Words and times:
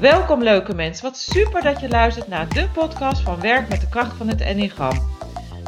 Welkom 0.00 0.42
leuke 0.42 0.74
mensen, 0.74 1.04
wat 1.04 1.18
super 1.18 1.62
dat 1.62 1.80
je 1.80 1.88
luistert 1.88 2.28
naar 2.28 2.48
de 2.48 2.68
podcast 2.72 3.22
van 3.22 3.40
Werk 3.40 3.68
met 3.68 3.80
de 3.80 3.88
kracht 3.88 4.16
van 4.16 4.28
het 4.28 4.40
Enneagram. 4.40 4.98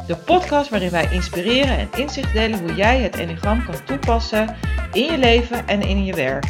De 0.06 0.16
podcast 0.16 0.70
waarin 0.70 0.90
wij 0.90 1.08
inspireren 1.12 1.78
en 1.78 1.88
inzicht 1.96 2.32
delen 2.32 2.60
hoe 2.60 2.74
jij 2.74 3.00
het 3.00 3.16
Enneagram 3.16 3.64
kan 3.64 3.84
toepassen 3.84 4.56
in 4.92 5.04
je 5.04 5.18
leven 5.18 5.66
en 5.66 5.82
in 5.82 6.04
je 6.04 6.14
werk. 6.14 6.44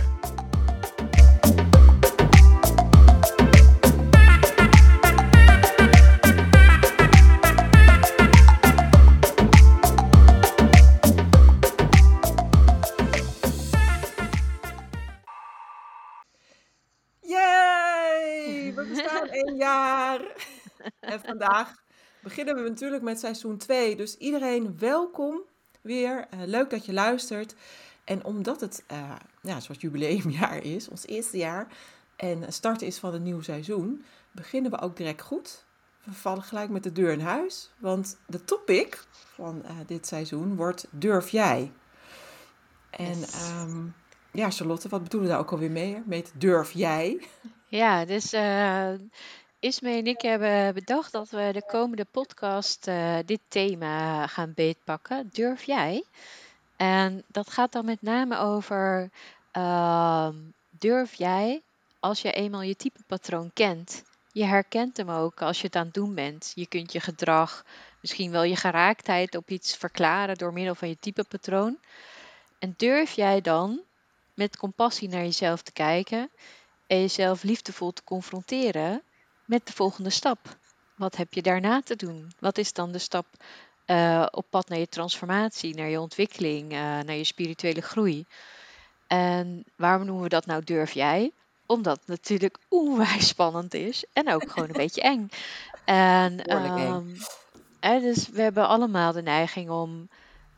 En 21.09 21.21
vandaag 21.21 21.75
beginnen 22.23 22.55
we 22.55 22.69
natuurlijk 22.69 23.03
met 23.03 23.19
seizoen 23.19 23.57
2. 23.57 23.97
Dus 23.97 24.17
iedereen 24.17 24.79
welkom 24.79 25.41
weer. 25.81 26.27
Eh, 26.31 26.39
leuk 26.45 26.71
dat 26.71 26.87
je 26.87 26.93
luistert. 26.93 27.55
En 28.05 28.25
omdat 28.25 28.61
het, 28.61 28.84
eh 28.87 29.15
ja, 29.43 29.61
zoals 29.61 29.81
jubileumjaar 29.81 30.62
is, 30.62 30.89
ons 30.89 31.07
eerste 31.07 31.37
jaar, 31.37 31.67
en 32.17 32.53
start 32.53 32.83
is 32.83 32.98
van 32.98 33.12
het 33.12 33.23
nieuwe 33.23 33.43
seizoen, 33.43 34.05
beginnen 34.33 34.71
we 34.71 34.81
ook 34.81 34.97
direct 34.97 35.23
goed. 35.23 35.67
We 36.05 36.12
vallen 36.12 36.43
gelijk 36.43 36.71
met 36.71 36.83
de 36.83 36.92
deur 36.92 37.12
in 37.12 37.20
huis. 37.20 37.70
Want 37.78 38.19
de 38.27 38.45
topic 38.45 39.05
van 39.11 39.65
eh, 39.65 39.77
dit 39.87 40.06
seizoen 40.06 40.56
wordt 40.56 40.87
Durf 40.91 41.28
jij? 41.28 41.72
En 42.91 43.22
ehm, 43.22 43.87
ja, 44.33 44.50
Charlotte, 44.50 44.89
wat 44.89 45.03
bedoelen 45.03 45.28
we 45.28 45.34
daar 45.34 45.45
ook 45.45 45.53
alweer 45.53 45.70
mee? 45.70 46.03
Met 46.06 46.33
Durf 46.34 46.72
jij? 46.72 47.27
Ja, 47.67 48.05
dus 48.05 48.33
Ismee 49.61 49.98
en 49.98 50.06
ik 50.06 50.20
hebben 50.20 50.75
bedacht 50.75 51.12
dat 51.12 51.31
we 51.31 51.51
de 51.53 51.67
komende 51.67 52.05
podcast 52.05 52.87
eh, 52.87 53.17
dit 53.25 53.41
thema 53.48 54.27
gaan 54.27 54.53
beetpakken. 54.55 55.28
Durf 55.33 55.62
jij? 55.62 56.05
En 56.77 57.23
dat 57.27 57.50
gaat 57.50 57.73
dan 57.73 57.84
met 57.84 58.03
name 58.03 58.39
over, 58.39 59.11
ehm, 59.50 60.34
durf 60.70 61.15
jij 61.15 61.62
als 62.00 62.23
je 62.23 62.33
eenmaal 62.33 62.62
je 62.62 62.77
typepatroon 62.77 63.50
kent? 63.55 64.05
Je 64.33 64.45
herkent 64.45 64.97
hem 64.97 65.11
ook 65.11 65.42
als 65.42 65.61
je 65.61 65.67
het 65.67 65.77
aan 65.77 65.84
het 65.84 65.95
doen 65.95 66.15
bent. 66.15 66.53
Je 66.55 66.67
kunt 66.67 66.93
je 66.93 67.00
gedrag, 67.00 67.65
misschien 68.00 68.31
wel 68.31 68.43
je 68.43 68.56
geraaktheid 68.56 69.34
op 69.34 69.50
iets 69.50 69.77
verklaren 69.77 70.37
door 70.37 70.53
middel 70.53 70.75
van 70.75 70.89
je 70.89 70.98
typepatroon. 71.00 71.78
En 72.59 72.75
durf 72.77 73.12
jij 73.12 73.41
dan 73.41 73.81
met 74.34 74.56
compassie 74.56 75.09
naar 75.09 75.22
jezelf 75.22 75.62
te 75.62 75.72
kijken 75.72 76.31
en 76.87 77.00
jezelf 77.00 77.43
liefdevol 77.43 77.93
te 77.93 78.05
confronteren 78.05 79.03
met 79.48 79.66
de 79.66 79.72
volgende 79.72 80.10
stap. 80.10 80.38
Wat 80.94 81.16
heb 81.16 81.32
je 81.32 81.42
daarna 81.42 81.82
te 81.82 81.96
doen? 81.96 82.32
Wat 82.38 82.58
is 82.58 82.72
dan 82.72 82.92
de 82.92 82.98
stap 82.98 83.27
eh, 83.84 84.27
op 84.30 84.46
pad 84.50 84.68
naar 84.68 84.78
je 84.78 84.88
transformatie, 84.88 85.74
naar 85.74 85.88
je 85.88 86.00
ontwikkeling, 86.00 86.72
eh, 86.72 86.78
naar 86.78 87.14
je 87.14 87.24
spirituele 87.24 87.80
groei? 87.80 88.24
En 89.06 89.64
waarom 89.76 90.04
noemen 90.04 90.22
we 90.22 90.28
dat 90.28 90.46
nou 90.46 90.64
durf 90.64 90.92
jij? 90.92 91.32
Omdat 91.66 91.98
het 91.98 92.08
natuurlijk 92.08 92.58
onwijs 92.69 93.28
spannend 93.28 93.74
is 93.74 94.04
en 94.12 94.32
ook 94.32 94.50
gewoon 94.50 94.69
een 94.69 94.74
beetje 94.74 95.02
eng. 95.02 95.28
En 95.84 96.44
eng. 96.44 97.19
ehm, 97.80 98.00
dus 98.00 98.28
we 98.28 98.42
hebben 98.42 98.69
allemaal 98.69 99.12
de 99.12 99.22
neiging 99.22 99.70
om, 99.70 100.08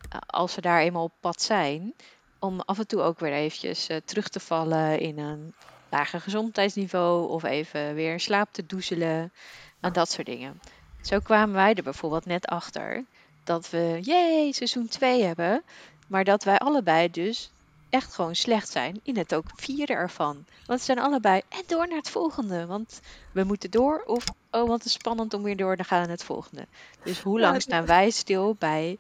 eh, 0.08 0.18
als 0.27 0.55
we 0.55 0.61
daar 0.61 0.80
eenmaal 0.80 1.05
op 1.05 1.14
pad 1.20 1.42
zijn, 1.42 1.95
om 2.39 2.61
af 2.61 2.79
en 2.79 2.86
toe 2.86 3.00
ook 3.00 3.18
weer 3.18 3.33
eventjes 3.33 3.89
terug 4.05 4.29
te 4.29 4.40
vallen 4.40 5.00
in 5.00 5.18
een 5.18 5.55
lager 5.90 6.20
gezondheidsniveau 6.20 7.28
of 7.28 7.42
even 7.42 7.95
weer 7.95 8.20
slaap 8.20 8.48
te 8.52 8.67
doezelen 8.67 9.33
en 9.80 9.92
dat 9.92 10.11
soort 10.11 10.27
dingen. 10.27 10.61
Zo 11.01 11.18
kwamen 11.18 11.55
wij 11.55 11.74
er 11.74 11.83
bijvoorbeeld 11.83 12.27
net 12.27 12.46
achter 12.46 13.05
dat 13.45 13.70
we, 13.70 13.98
jee, 14.02 14.52
seizoen 14.52 14.89
2 14.89 15.23
hebben, 15.23 15.62
maar 16.06 16.24
dat 16.24 16.45
wij 16.45 16.58
allebei 16.58 17.11
dus 17.11 17.50
echt 17.90 18.14
gewoon 18.14 18.34
slecht 18.34 18.68
zijn 18.68 19.00
in 19.02 19.17
het 19.17 19.34
ook 19.34 19.46
vieren 19.55 19.96
ervan. 19.96 20.45
Want 20.67 20.79
we 20.79 20.84
zijn 20.84 20.98
allebei 20.98 21.42
en 21.48 21.62
door 21.67 21.89
naar 21.89 21.96
het 21.96 22.11
volgende, 22.11 22.67
want 22.67 23.00
we 23.33 23.45
moeten 23.45 23.70
door 23.70 24.02
of 24.06 24.24
oh, 24.50 24.68
wat 24.68 24.84
is 24.84 24.92
spannend 24.92 25.34
om 25.34 25.42
weer 25.42 25.56
door 25.56 25.77
te 25.77 25.84
gaan 25.84 26.00
naar 26.00 26.08
het 26.08 26.24
volgende. 26.24 26.67
Dus 27.02 27.20
hoe 27.20 27.40
lang 27.40 27.62
staan 27.62 27.86
wij 27.86 28.11
stil 28.11 28.56
bij 28.58 28.98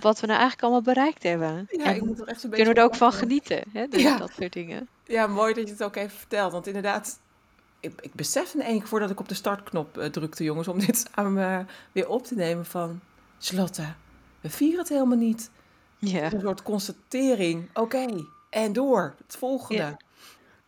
wat 0.00 0.20
we 0.20 0.26
nou 0.26 0.38
eigenlijk 0.38 0.62
allemaal 0.62 0.94
bereikt 0.94 1.22
hebben? 1.22 1.66
Ja, 1.70 1.84
en 1.84 1.94
ik 1.94 2.04
moet 2.04 2.20
er 2.20 2.26
echt 2.28 2.44
een 2.44 2.50
beetje 2.50 2.64
kunnen 2.64 2.74
we 2.74 2.80
er 2.80 2.86
ook 2.86 2.94
van 2.94 3.12
genieten, 3.12 3.62
hè? 3.72 3.86
Dus 3.88 4.02
Ja. 4.02 4.16
dat 4.16 4.30
soort 4.38 4.52
dingen. 4.52 4.88
Ja, 5.04 5.26
mooi 5.26 5.54
dat 5.54 5.66
je 5.66 5.72
het 5.72 5.82
ook 5.82 5.96
even 5.96 6.18
vertelt. 6.18 6.52
Want 6.52 6.66
inderdaad, 6.66 7.18
ik, 7.80 7.92
ik 8.00 8.14
besef 8.14 8.54
in 8.54 8.62
één 8.62 8.78
keer 8.78 8.88
voordat 8.88 9.10
ik 9.10 9.20
op 9.20 9.28
de 9.28 9.34
startknop 9.34 9.98
eh, 9.98 10.06
drukte, 10.06 10.44
jongens, 10.44 10.68
om 10.68 10.78
dit 10.86 11.08
samen 11.14 11.58
eh, 11.58 11.64
weer 11.92 12.08
op 12.08 12.24
te 12.26 12.34
nemen 12.34 12.66
van... 12.66 13.00
Charlotte, 13.40 13.84
we 14.40 14.50
vieren 14.50 14.78
het 14.78 14.88
helemaal 14.88 15.16
niet. 15.18 15.50
Ja. 15.98 16.32
Een 16.32 16.40
soort 16.40 16.62
constatering. 16.62 17.68
Oké, 17.74 18.06
en 18.50 18.72
door. 18.72 19.14
Het 19.26 19.36
volgende. 19.36 19.82
Ja. 19.82 19.96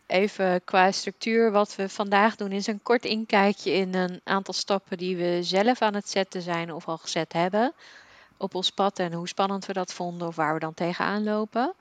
Even 0.05 0.63
qua 0.63 0.91
structuur, 0.91 1.51
wat 1.51 1.75
we 1.75 1.89
vandaag 1.89 2.35
doen 2.35 2.51
is 2.51 2.67
een 2.67 2.83
kort 2.83 3.05
inkijkje 3.05 3.71
in 3.71 3.95
een 3.95 4.21
aantal 4.23 4.53
stappen 4.53 4.97
die 4.97 5.17
we 5.17 5.39
zelf 5.43 5.81
aan 5.81 5.93
het 5.93 6.09
zetten 6.09 6.41
zijn 6.41 6.73
of 6.73 6.87
al 6.87 6.97
gezet 6.97 7.33
hebben 7.33 7.73
op 8.41 8.55
ons 8.55 8.69
pad 8.69 8.99
en 8.99 9.13
hoe 9.13 9.27
spannend 9.27 9.65
we 9.65 9.73
dat 9.73 9.93
vonden 9.93 10.27
of 10.27 10.35
waar 10.35 10.53
we 10.53 10.59
dan 10.59 10.73
tegenaan 10.73 11.23
lopen. 11.23 11.73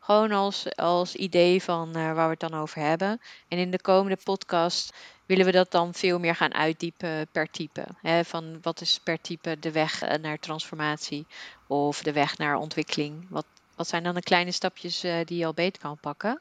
Gewoon 0.00 0.32
als, 0.32 0.76
als 0.76 1.14
idee 1.14 1.62
van 1.62 1.88
eh, 1.88 2.12
waar 2.12 2.24
we 2.24 2.36
het 2.38 2.50
dan 2.50 2.60
over 2.60 2.80
hebben. 2.80 3.20
En 3.48 3.58
in 3.58 3.70
de 3.70 3.80
komende 3.80 4.18
podcast 4.24 4.92
willen 5.26 5.44
we 5.44 5.52
dat 5.52 5.70
dan 5.70 5.94
veel 5.94 6.18
meer 6.18 6.34
gaan 6.34 6.54
uitdiepen 6.54 7.26
per 7.32 7.50
type. 7.50 7.84
Hè, 8.02 8.24
van 8.24 8.58
wat 8.62 8.80
is 8.80 9.00
per 9.02 9.20
type 9.20 9.58
de 9.60 9.72
weg 9.72 10.02
eh, 10.02 10.18
naar 10.18 10.38
transformatie 10.38 11.26
of 11.66 12.02
de 12.02 12.12
weg 12.12 12.38
naar 12.38 12.56
ontwikkeling? 12.56 13.26
Wat, 13.28 13.46
wat 13.76 13.88
zijn 13.88 14.02
dan 14.02 14.14
de 14.14 14.22
kleine 14.22 14.52
stapjes 14.52 15.02
eh, 15.02 15.14
die 15.24 15.38
je 15.38 15.46
al 15.46 15.54
beter 15.54 15.82
kan 15.82 15.98
pakken? 16.00 16.40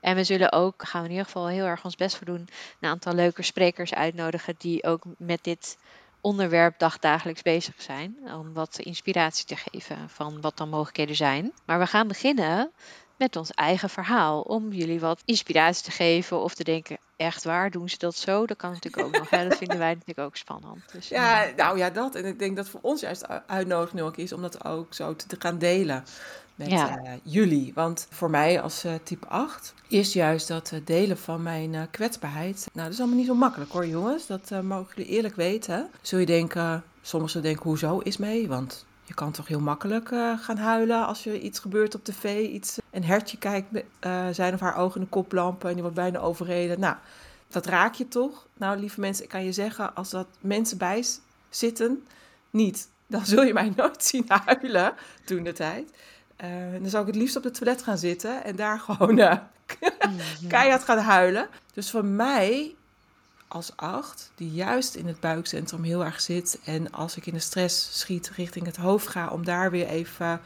En 0.00 0.16
we 0.16 0.24
zullen 0.24 0.52
ook, 0.52 0.84
gaan 0.86 1.00
we 1.00 1.06
in 1.06 1.12
ieder 1.12 1.26
geval 1.26 1.46
heel 1.48 1.64
erg 1.64 1.84
ons 1.84 1.96
best 1.96 2.16
voor 2.16 2.26
doen, 2.26 2.48
een 2.80 2.88
aantal 2.88 3.14
leuke 3.14 3.42
sprekers 3.42 3.94
uitnodigen 3.94 4.54
die 4.58 4.84
ook 4.84 5.02
met 5.16 5.44
dit 5.44 5.76
onderwerp 6.24 6.78
dagdagelijks 6.78 7.42
bezig 7.42 7.74
zijn. 7.78 8.16
Om 8.34 8.52
wat 8.52 8.78
inspiratie 8.78 9.46
te 9.46 9.56
geven 9.56 10.08
van 10.08 10.40
wat 10.40 10.56
dan 10.56 10.68
mogelijkheden 10.68 11.16
zijn. 11.16 11.52
Maar 11.66 11.78
we 11.78 11.86
gaan 11.86 12.08
beginnen 12.08 12.70
met 13.16 13.36
ons 13.36 13.50
eigen 13.50 13.90
verhaal. 13.90 14.40
Om 14.40 14.72
jullie 14.72 15.00
wat 15.00 15.22
inspiratie 15.24 15.84
te 15.84 15.90
geven 15.90 16.42
of 16.42 16.54
te 16.54 16.64
denken, 16.64 16.98
echt 17.16 17.44
waar, 17.44 17.70
doen 17.70 17.88
ze 17.88 17.98
dat 17.98 18.16
zo? 18.16 18.46
Dat 18.46 18.56
kan 18.56 18.70
natuurlijk 18.70 19.06
ook 19.06 19.18
nog. 19.18 19.30
Hè? 19.30 19.48
Dat 19.48 19.58
vinden 19.58 19.78
wij 19.78 19.92
natuurlijk 19.92 20.18
ook 20.18 20.36
spannend. 20.36 20.92
Dus, 20.92 21.08
Ja, 21.08 21.44
eh, 21.44 21.56
nou 21.56 21.78
ja, 21.78 21.90
dat. 21.90 22.14
En 22.14 22.24
ik 22.24 22.38
denk 22.38 22.56
dat 22.56 22.68
voor 22.68 22.80
ons 22.82 23.00
juist 23.00 23.28
uitnodiging 23.46 24.02
ook 24.02 24.16
is 24.16 24.32
om 24.32 24.42
dat 24.42 24.64
ook 24.64 24.94
zo 24.94 25.16
te 25.16 25.26
te 25.26 25.36
gaan 25.38 25.58
delen 25.58 26.04
met 26.54 26.70
Ja. 26.70 26.98
eh, 26.98 27.12
jullie. 27.22 27.72
Want 27.74 28.06
voor 28.10 28.30
mij 28.30 28.60
als 28.60 28.84
eh, 28.84 28.94
type 29.02 29.26
8 29.26 29.74
is 29.88 30.12
juist 30.12 30.48
dat 30.48 30.70
eh, 30.72 30.80
delen 30.84 31.18
van 31.18 31.42
mijn 31.42 31.88
kwetsbaarheid. 31.90 32.66
Nou, 32.72 32.84
dat 32.84 32.92
is 32.92 32.98
allemaal 32.98 33.18
niet 33.18 33.26
zo 33.26 33.34
makkelijk 33.34 33.72
hoor, 33.72 33.86
jongens. 33.86 34.26
Dat 34.26 34.50
mogen 34.62 34.92
jullie 34.94 35.10
eerlijk 35.10 35.36
weten. 35.36 35.90
Zul 36.02 36.18
je 36.18 36.26
denken, 36.26 36.84
sommigen 37.02 37.42
denken, 37.42 37.62
hoezo 37.62 37.98
is 37.98 38.16
mee? 38.16 38.48
Want 38.48 38.84
je 39.04 39.14
kan 39.14 39.32
toch 39.32 39.48
heel 39.48 39.60
makkelijk 39.60 40.08
gaan 40.40 40.56
huilen 40.56 41.06
als 41.06 41.26
er 41.26 41.38
iets 41.38 41.58
gebeurt 41.58 41.94
op 41.94 42.04
tv. 42.04 42.48
Iets, 42.48 42.78
een 42.90 43.04
hertje 43.04 43.38
kijkt 43.38 43.70
met 43.70 43.84
zijn 44.36 44.54
of 44.54 44.60
haar 44.60 44.76
ogen 44.76 45.00
in 45.00 45.02
de 45.02 45.10
koplampen 45.12 45.66
en 45.68 45.72
die 45.74 45.82
wordt 45.82 45.98
bijna 45.98 46.18
overreden. 46.18 46.80
Nou, 46.80 46.96
dat 47.48 47.66
raak 47.66 47.94
je 47.94 48.08
toch? 48.08 48.46
Nou, 48.56 48.78
lieve 48.78 49.00
mensen, 49.00 49.24
ik 49.24 49.30
kan 49.30 49.44
je 49.44 49.52
zeggen, 49.52 49.94
als 49.94 50.10
dat 50.10 50.26
mensen 50.40 50.78
bij 50.78 51.04
zitten, 51.48 52.06
niet, 52.50 52.88
dan 53.06 53.26
zul 53.26 53.42
je 53.42 53.52
mij 53.52 53.72
nooit 53.76 54.04
zien 54.04 54.24
huilen 54.28 54.94
toen 55.24 55.42
de 55.42 55.52
tijd. 55.52 55.90
Eh, 56.36 56.48
dan 56.80 56.88
zou 56.88 57.06
ik 57.06 57.12
het 57.12 57.22
liefst 57.22 57.36
op 57.36 57.44
het 57.44 57.54
toilet 57.54 57.82
gaan 57.82 57.98
zitten 57.98 58.44
en 58.44 58.56
daar 58.56 58.78
gewoon 58.86 59.14
mhm. 59.14 59.38
keihard 60.48 60.84
gaan 60.84 60.98
huilen. 60.98 61.48
Dus 61.74 61.90
voor 61.90 62.04
mij 62.04 62.74
als 63.48 63.72
acht, 63.76 64.32
die 64.34 64.50
juist 64.50 64.94
in 64.94 65.06
het 65.06 65.20
buikcentrum 65.20 65.82
heel 65.82 66.04
erg 66.04 66.20
zit. 66.20 66.60
En 66.64 66.92
als 66.92 67.16
ik 67.16 67.26
in 67.26 67.34
de 67.34 67.38
stress 67.38 68.00
schiet 68.00 68.30
richting 68.30 68.66
het 68.66 68.76
hoofd 68.76 69.06
ga, 69.06 69.28
om 69.28 69.44
daar 69.44 69.70
weer 69.70 69.86
even 69.86 70.40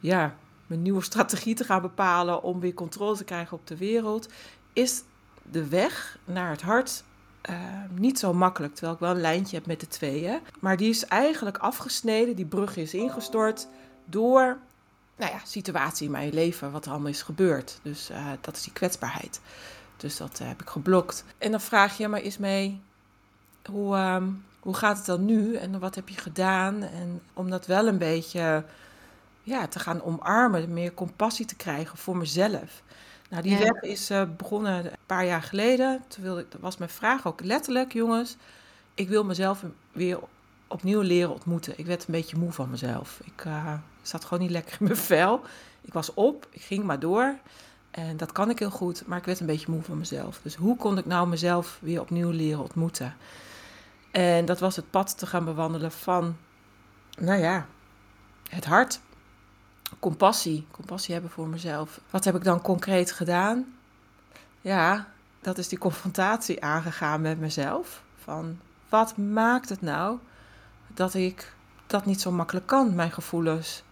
ja, 0.00 0.34
mijn 0.66 0.82
nieuwe 0.82 1.02
strategie 1.02 1.54
te 1.54 1.64
gaan 1.64 1.82
bepalen 1.82 2.42
om 2.42 2.60
weer 2.60 2.74
controle 2.74 3.16
te 3.16 3.24
krijgen 3.24 3.56
op 3.56 3.66
de 3.66 3.76
wereld, 3.76 4.28
is 4.72 5.02
de 5.42 5.68
weg 5.68 6.18
naar 6.24 6.50
het 6.50 6.62
hart 6.62 7.04
eh, 7.40 7.54
niet 7.90 8.18
zo 8.18 8.32
makkelijk. 8.32 8.72
Terwijl 8.74 8.94
ik 8.94 9.00
wel 9.00 9.10
een 9.10 9.20
lijntje 9.20 9.56
heb 9.56 9.66
met 9.66 9.80
de 9.80 9.88
tweeën. 9.88 10.38
Maar 10.60 10.76
die 10.76 10.88
is 10.88 11.04
eigenlijk 11.04 11.58
afgesneden, 11.58 12.36
die 12.36 12.46
brug 12.46 12.76
is 12.76 12.94
ingestort 12.94 13.68
door 14.04 14.58
nou 15.16 15.32
ja, 15.32 15.38
situatie 15.44 16.06
in 16.06 16.12
mijn 16.12 16.32
leven, 16.34 16.72
wat 16.72 16.84
er 16.84 16.90
allemaal 16.90 17.10
is 17.10 17.22
gebeurd. 17.22 17.78
Dus 17.82 18.10
eh, 18.10 18.26
dat 18.40 18.56
is 18.56 18.62
die 18.62 18.72
kwetsbaarheid. 18.72 19.40
Dus 19.96 20.16
dat 20.16 20.40
eh, 20.40 20.46
heb 20.48 20.60
ik 20.60 20.68
geblokt. 20.68 21.24
En 21.38 21.50
dan 21.50 21.60
vraag 21.60 21.96
je 21.98 22.08
maar 22.08 22.20
eens 22.20 22.38
mee, 22.38 22.80
hoe, 23.70 23.94
ehm, 23.96 24.28
hoe 24.60 24.74
gaat 24.74 24.96
het 24.96 25.06
dan 25.06 25.24
nu 25.24 25.54
en 25.56 25.78
wat 25.78 25.94
heb 25.94 26.08
je 26.08 26.16
gedaan? 26.16 26.82
En 26.82 27.22
om 27.32 27.50
dat 27.50 27.66
wel 27.66 27.86
een 27.86 27.98
beetje 27.98 28.64
ja, 29.42 29.66
te 29.66 29.78
gaan 29.78 30.02
omarmen, 30.02 30.72
meer 30.72 30.94
compassie 30.94 31.46
te 31.46 31.56
krijgen 31.56 31.98
voor 31.98 32.16
mezelf. 32.16 32.82
Nou, 33.30 33.42
die 33.42 33.52
Ja. 33.52 33.58
weg 33.58 33.82
is 33.82 34.10
eh, 34.10 34.22
begonnen 34.36 34.84
een 34.84 34.90
paar 35.06 35.26
jaar 35.26 35.42
geleden. 35.42 36.02
Toen 36.08 36.22
wilde 36.24 36.40
ik, 36.40 36.50
dat 36.50 36.60
was 36.60 36.76
mijn 36.76 36.90
vraag 36.90 37.26
ook 37.26 37.40
letterlijk, 37.40 37.92
jongens. 37.92 38.36
Ik 38.94 39.08
wil 39.08 39.24
mezelf 39.24 39.64
weer 39.92 40.18
opnieuw 40.68 41.00
leren 41.00 41.32
ontmoeten. 41.32 41.78
Ik 41.78 41.86
werd 41.86 42.00
een 42.06 42.12
beetje 42.12 42.36
moe 42.36 42.52
van 42.52 42.70
mezelf. 42.70 43.20
Ik 43.24 43.44
zat 44.06 44.24
gewoon 44.24 44.42
niet 44.42 44.50
lekker 44.50 44.76
in 44.80 44.86
mijn 44.86 44.96
vel. 44.96 45.42
Ik 45.80 45.92
was 45.92 46.14
op, 46.14 46.46
ik 46.50 46.62
ging 46.62 46.84
maar 46.84 46.98
door. 46.98 47.38
En 47.90 48.16
dat 48.16 48.32
kan 48.32 48.50
ik 48.50 48.58
heel 48.58 48.70
goed, 48.70 49.06
maar 49.06 49.18
ik 49.18 49.24
werd 49.24 49.40
een 49.40 49.46
beetje 49.46 49.70
moe 49.70 49.82
van 49.82 49.98
mezelf. 49.98 50.40
Dus 50.42 50.54
hoe 50.54 50.76
kon 50.76 50.98
ik 50.98 51.06
nou 51.06 51.28
mezelf 51.28 51.78
weer 51.80 52.00
opnieuw 52.00 52.30
leren 52.30 52.62
ontmoeten? 52.62 53.16
En 54.10 54.44
dat 54.44 54.60
was 54.60 54.76
het 54.76 54.90
pad 54.90 55.18
te 55.18 55.26
gaan 55.26 55.44
bewandelen 55.44 55.92
van, 55.92 56.36
nou 57.18 57.40
ja, 57.40 57.66
het 58.48 58.64
hart. 58.64 59.00
Compassie, 59.98 60.66
compassie 60.70 61.12
hebben 61.12 61.30
voor 61.30 61.48
mezelf. 61.48 62.00
Wat 62.10 62.24
heb 62.24 62.34
ik 62.34 62.44
dan 62.44 62.62
concreet 62.62 63.12
gedaan? 63.12 63.74
Ja, 64.60 65.08
dat 65.40 65.58
is 65.58 65.68
die 65.68 65.78
confrontatie 65.78 66.64
aangegaan 66.64 67.20
met 67.20 67.38
mezelf. 67.38 68.02
Van 68.22 68.58
wat 68.88 69.16
maakt 69.16 69.68
het 69.68 69.80
nou 69.80 70.18
dat 70.86 71.14
ik 71.14 71.54
dat 71.86 72.04
niet 72.04 72.20
zo 72.20 72.30
makkelijk 72.30 72.66
kan, 72.66 72.94
mijn 72.94 73.12
gevoelens 73.12 73.82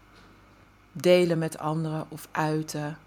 delen 0.95 1.39
met 1.39 1.59
anderen 1.59 2.07
of 2.09 2.29
uiten. 2.31 2.99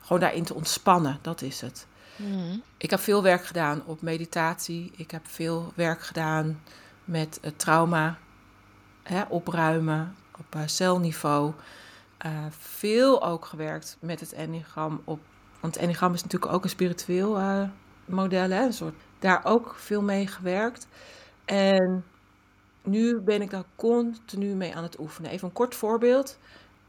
Gewoon 0.00 0.20
daarin 0.20 0.44
te 0.44 0.54
ontspannen, 0.54 1.18
dat 1.22 1.42
is 1.42 1.60
het. 1.60 1.86
Mhm. 2.16 2.58
Ik 2.76 2.90
heb 2.90 3.00
veel 3.00 3.22
werk 3.22 3.44
gedaan 3.44 3.82
op 3.86 4.02
meditatie. 4.02 4.92
Ik 4.96 5.10
heb 5.10 5.26
veel 5.26 5.72
werk 5.74 6.02
gedaan 6.02 6.60
met 7.04 7.38
het 7.42 7.58
trauma 7.58 8.18
hè, 9.02 9.22
opruimen 9.28 10.14
op 10.38 10.54
eh, 10.54 10.60
celniveau. 10.66 11.52
Eh, 12.18 12.30
veel 12.50 13.24
ook 13.24 13.44
gewerkt 13.44 13.96
met 14.00 14.20
het 14.20 14.32
enneagram 14.32 15.00
op. 15.04 15.20
Want 15.60 15.74
het 15.74 15.82
enneagram 15.82 16.14
is 16.14 16.22
natuurlijk 16.22 16.52
ook 16.52 16.64
een 16.64 16.70
spiritueel 16.70 17.38
eh, 17.38 17.62
model. 18.04 18.50
Hè, 18.50 18.64
een 18.64 18.72
soort, 18.72 18.94
daar 19.18 19.44
ook 19.44 19.74
veel 19.78 20.02
mee 20.02 20.26
gewerkt. 20.26 20.86
En 21.44 22.04
nu 22.82 23.20
ben 23.20 23.42
ik 23.42 23.50
daar 23.50 23.64
continu 23.76 24.54
mee 24.54 24.76
aan 24.76 24.82
het 24.82 24.98
oefenen. 24.98 25.30
Even 25.30 25.48
een 25.48 25.54
kort 25.54 25.74
voorbeeld. 25.74 26.38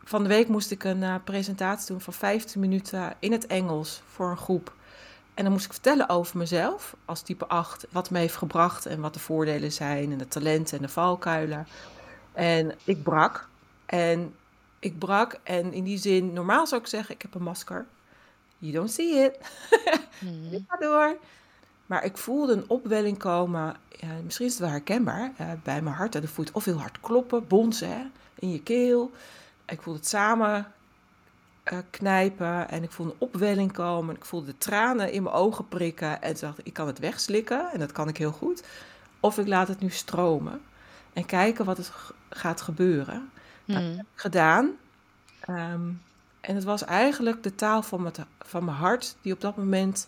Van 0.07 0.24
de 0.24 0.30
week 0.30 0.48
moest 0.48 0.71
ik 0.71 0.83
een 0.83 1.04
eh, 1.04 1.15
presentatie 1.24 1.88
doen 1.88 2.01
van 2.01 2.13
15 2.13 2.62
minuten 2.62 3.13
in 3.19 3.31
het 3.31 3.48
Engels 3.48 4.01
voor 4.12 4.30
een 4.30 4.38
groep. 4.38 4.74
En 5.33 5.44
dan 5.44 5.51
moest 5.51 5.65
ik 5.65 5.71
vertellen 5.74 6.09
over 6.09 6.38
mezelf 6.38 6.95
als 7.06 7.21
type 7.21 7.48
8, 7.48 7.88
wat 7.89 8.09
me 8.09 8.19
heeft 8.19 8.36
gebracht 8.36 8.86
en 8.86 9.01
wat 9.01 9.13
de 9.13 9.19
voordelen 9.19 9.71
zijn 9.71 10.12
en 10.12 10.18
de 10.18 10.27
talenten 10.27 10.77
en 10.77 10.83
de 10.83 10.89
valkuilen. 10.89 11.68
En 12.33 12.75
ik 12.83 13.04
brak. 13.04 13.48
En 13.86 14.36
ik 14.80 15.00
brak 15.00 15.39
en 15.44 15.74
in 15.74 15.83
die 15.83 15.98
zin, 15.98 16.33
normaal 16.33 16.68
zou 16.68 16.81
ik 16.81 16.88
zeggen, 16.88 17.15
ik 17.15 17.21
heb 17.21 17.33
een 17.33 17.44
masker. 17.44 17.86
You 18.57 18.74
don't 18.74 18.92
see 18.92 19.24
it. 19.25 19.38
Ik 20.51 20.63
ga 20.68 20.77
door. 20.77 21.18
Maar 21.86 22.06
ik 22.06 22.18
voelde 22.18 22.54
een 22.54 22.69
opwelling 22.69 23.18
komen. 23.18 23.75
Ja, 23.89 24.07
misschien 24.24 24.45
is 24.45 24.51
het 24.51 24.62
wel 24.62 24.69
herkenbaar. 24.69 25.31
eh, 25.38 25.51
bij 25.63 25.81
mijn 25.81 25.95
hart 25.95 26.15
en 26.15 26.21
de 26.21 26.27
voet. 26.27 26.51
Of 26.51 26.65
heel 26.65 26.80
hard 26.80 27.00
kloppen, 27.00 27.48
bonzen 27.48 27.89
hè, 27.89 28.04
in 28.36 28.51
je 28.51 28.63
keel. 28.63 29.12
Ik 29.68 29.81
voelde 29.81 30.00
het 30.00 30.08
samen 30.08 30.72
eh, 31.64 31.78
knijpen. 31.90 32.69
En 32.69 32.84
ik 32.84 32.92
voelde 32.92 33.12
een 33.12 33.18
opwelling 33.19 33.72
komen. 33.74 34.16
Ik 34.16 34.25
voelde 34.25 34.46
de 34.46 34.58
tranen 34.58 35.12
in 35.12 35.24
mijn 35.24 35.36
ogen 35.36 35.68
prikken. 35.68 36.22
En 36.22 36.36
dacht 36.40 36.60
ik, 36.60 36.66
ik 36.66 36.74
kan 36.74 36.88
het 36.88 37.00
wegslikken. 37.00 37.72
En 37.72 37.80
dat 37.80 37.92
kan 37.92 38.08
ik 38.08 38.18
heel 38.18 38.31
goed. 38.31 38.64
Of 39.19 39.38
ik 39.38 39.48
laat 39.48 39.68
het 39.68 39.80
nu 39.80 39.90
stromen. 39.90 40.62
En 41.14 41.25
kijken 41.25 41.66
wat 41.66 41.78
er 41.78 41.84
g- 41.84 42.12
gaat 42.30 42.62
gebeuren 42.62 43.30
Mhm. 43.66 44.00
gedaan. 44.16 44.72
Ehm, 45.40 45.90
en 46.42 46.56
het 46.56 46.64
was 46.64 46.84
eigenlijk 46.86 47.44
de 47.44 47.56
taal 47.56 47.81
van 47.84 48.02
mijn, 48.02 48.14
van 48.40 48.66
mijn 48.66 48.78
hart, 48.78 49.16
die 49.22 49.34
op 49.34 49.42
dat 49.42 49.58
moment 49.58 50.08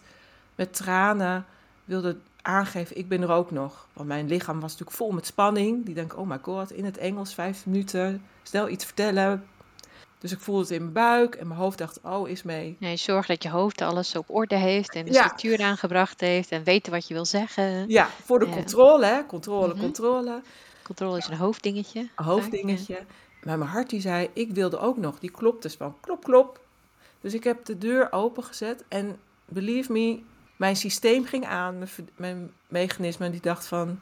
met 0.55 0.73
tranen 0.73 1.45
wilde 1.85 2.17
aangeven: 2.41 2.97
ik 2.97 3.07
ben 3.07 3.21
er 3.21 3.31
ook 3.31 3.51
nog. 3.51 3.87
Want 3.93 4.07
mijn 4.07 4.27
lichaam 4.27 4.59
was 4.59 4.71
natuurlijk 4.71 4.97
vol 4.97 5.11
met 5.11 5.25
spanning. 5.25 5.85
Die 5.85 5.95
denkt: 5.95 6.13
oh 6.15 6.27
my 6.27 6.37
god, 6.41 6.71
in 6.71 6.85
het 6.85 6.97
Engels 6.97 7.33
vijf 7.33 7.65
minuten, 7.65 8.23
snel 8.43 8.69
iets 8.69 8.85
vertellen. 8.85 9.47
Dus 10.19 10.31
ik 10.31 10.39
voelde 10.39 10.61
het 10.61 10.69
in 10.71 10.81
mijn 10.81 10.93
buik 10.93 11.35
en 11.35 11.47
mijn 11.47 11.59
hoofd 11.59 11.77
dacht: 11.77 11.99
oh, 12.03 12.29
is 12.29 12.43
mee. 12.43 12.75
Nee, 12.79 12.97
zorg 12.97 13.25
dat 13.25 13.43
je 13.43 13.49
hoofd 13.49 13.81
alles 13.81 14.15
op 14.15 14.29
orde 14.29 14.55
heeft 14.55 14.95
en 14.95 15.05
de 15.05 15.11
Ja. 15.11 15.23
structuur 15.23 15.61
aangebracht 15.61 16.19
heeft 16.21 16.49
en 16.51 16.63
weten 16.63 16.91
wat 16.91 17.07
je 17.07 17.13
wil 17.13 17.25
zeggen. 17.25 17.89
Ja, 17.89 18.09
voor 18.23 18.39
de 18.39 18.45
Ja. 18.45 18.51
controle, 18.51 19.05
hè? 19.05 19.25
Controle, 19.25 19.73
Mhm. 19.73 19.79
controle. 19.79 20.41
Controle 20.83 21.17
is 21.17 21.27
een 21.27 21.37
hoofddingetje. 21.37 21.99
Een 22.15 22.25
hoofddingetje. 22.25 22.99
Maar 23.43 23.57
mijn 23.57 23.69
hart 23.69 23.89
die 23.89 24.01
zei, 24.01 24.29
ik 24.33 24.51
wilde 24.51 24.79
ook 24.79 24.97
nog. 24.97 25.19
Die 25.19 25.31
klopt 25.31 25.61
dus 25.63 25.75
van 25.75 25.95
klop, 26.01 26.23
klop. 26.23 26.59
Dus 27.21 27.33
ik 27.33 27.43
heb 27.43 27.65
de 27.65 27.77
deur 27.77 28.11
opengezet 28.11 28.83
en 28.87 29.19
believe 29.45 29.91
me, 29.91 30.19
mijn 30.59 30.75
systeem 30.75 31.25
ging 31.25 31.45
aan. 31.45 31.87
Mijn, 32.15 32.51
mechanisme 32.67 33.29
die 33.29 33.41
dacht 33.41 33.65
van, 33.65 33.99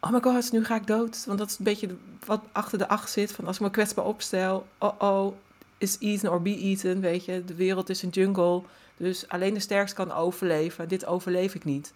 oh 0.00 0.10
my 0.10 0.20
god, 0.20 0.52
nu 0.52 0.64
ga 0.64 0.74
ik 0.74 0.86
dood. 0.86 1.24
Want 1.26 1.38
dat 1.38 1.50
is 1.50 1.58
een 1.58 1.64
beetje 1.64 1.96
wat 2.26 2.40
achter 2.52 2.78
de 2.78 2.88
acht 2.88 3.10
zit. 3.10 3.32
Van 3.32 3.46
als 3.46 3.56
ik 3.56 3.62
me 3.62 3.70
kwetsbaar 3.70 4.04
opstel, 4.04 4.66
oh 4.78 4.92
oh, 4.98 5.34
is 5.78 5.96
eaten 5.98 6.30
or 6.30 6.42
be 6.42 6.56
eaten, 6.56 7.00
weet 7.00 7.24
je. 7.24 7.44
De 7.44 7.54
wereld 7.54 7.88
is 7.88 8.02
een 8.02 8.08
jungle, 8.08 8.62
dus 8.96 9.28
alleen 9.28 9.54
de 9.54 9.60
sterkste 9.60 9.96
kan 9.96 10.12
overleven. 10.12 10.88
Dit 10.88 11.06
overleef 11.06 11.54
ik 11.54 11.64
niet. 11.64 11.92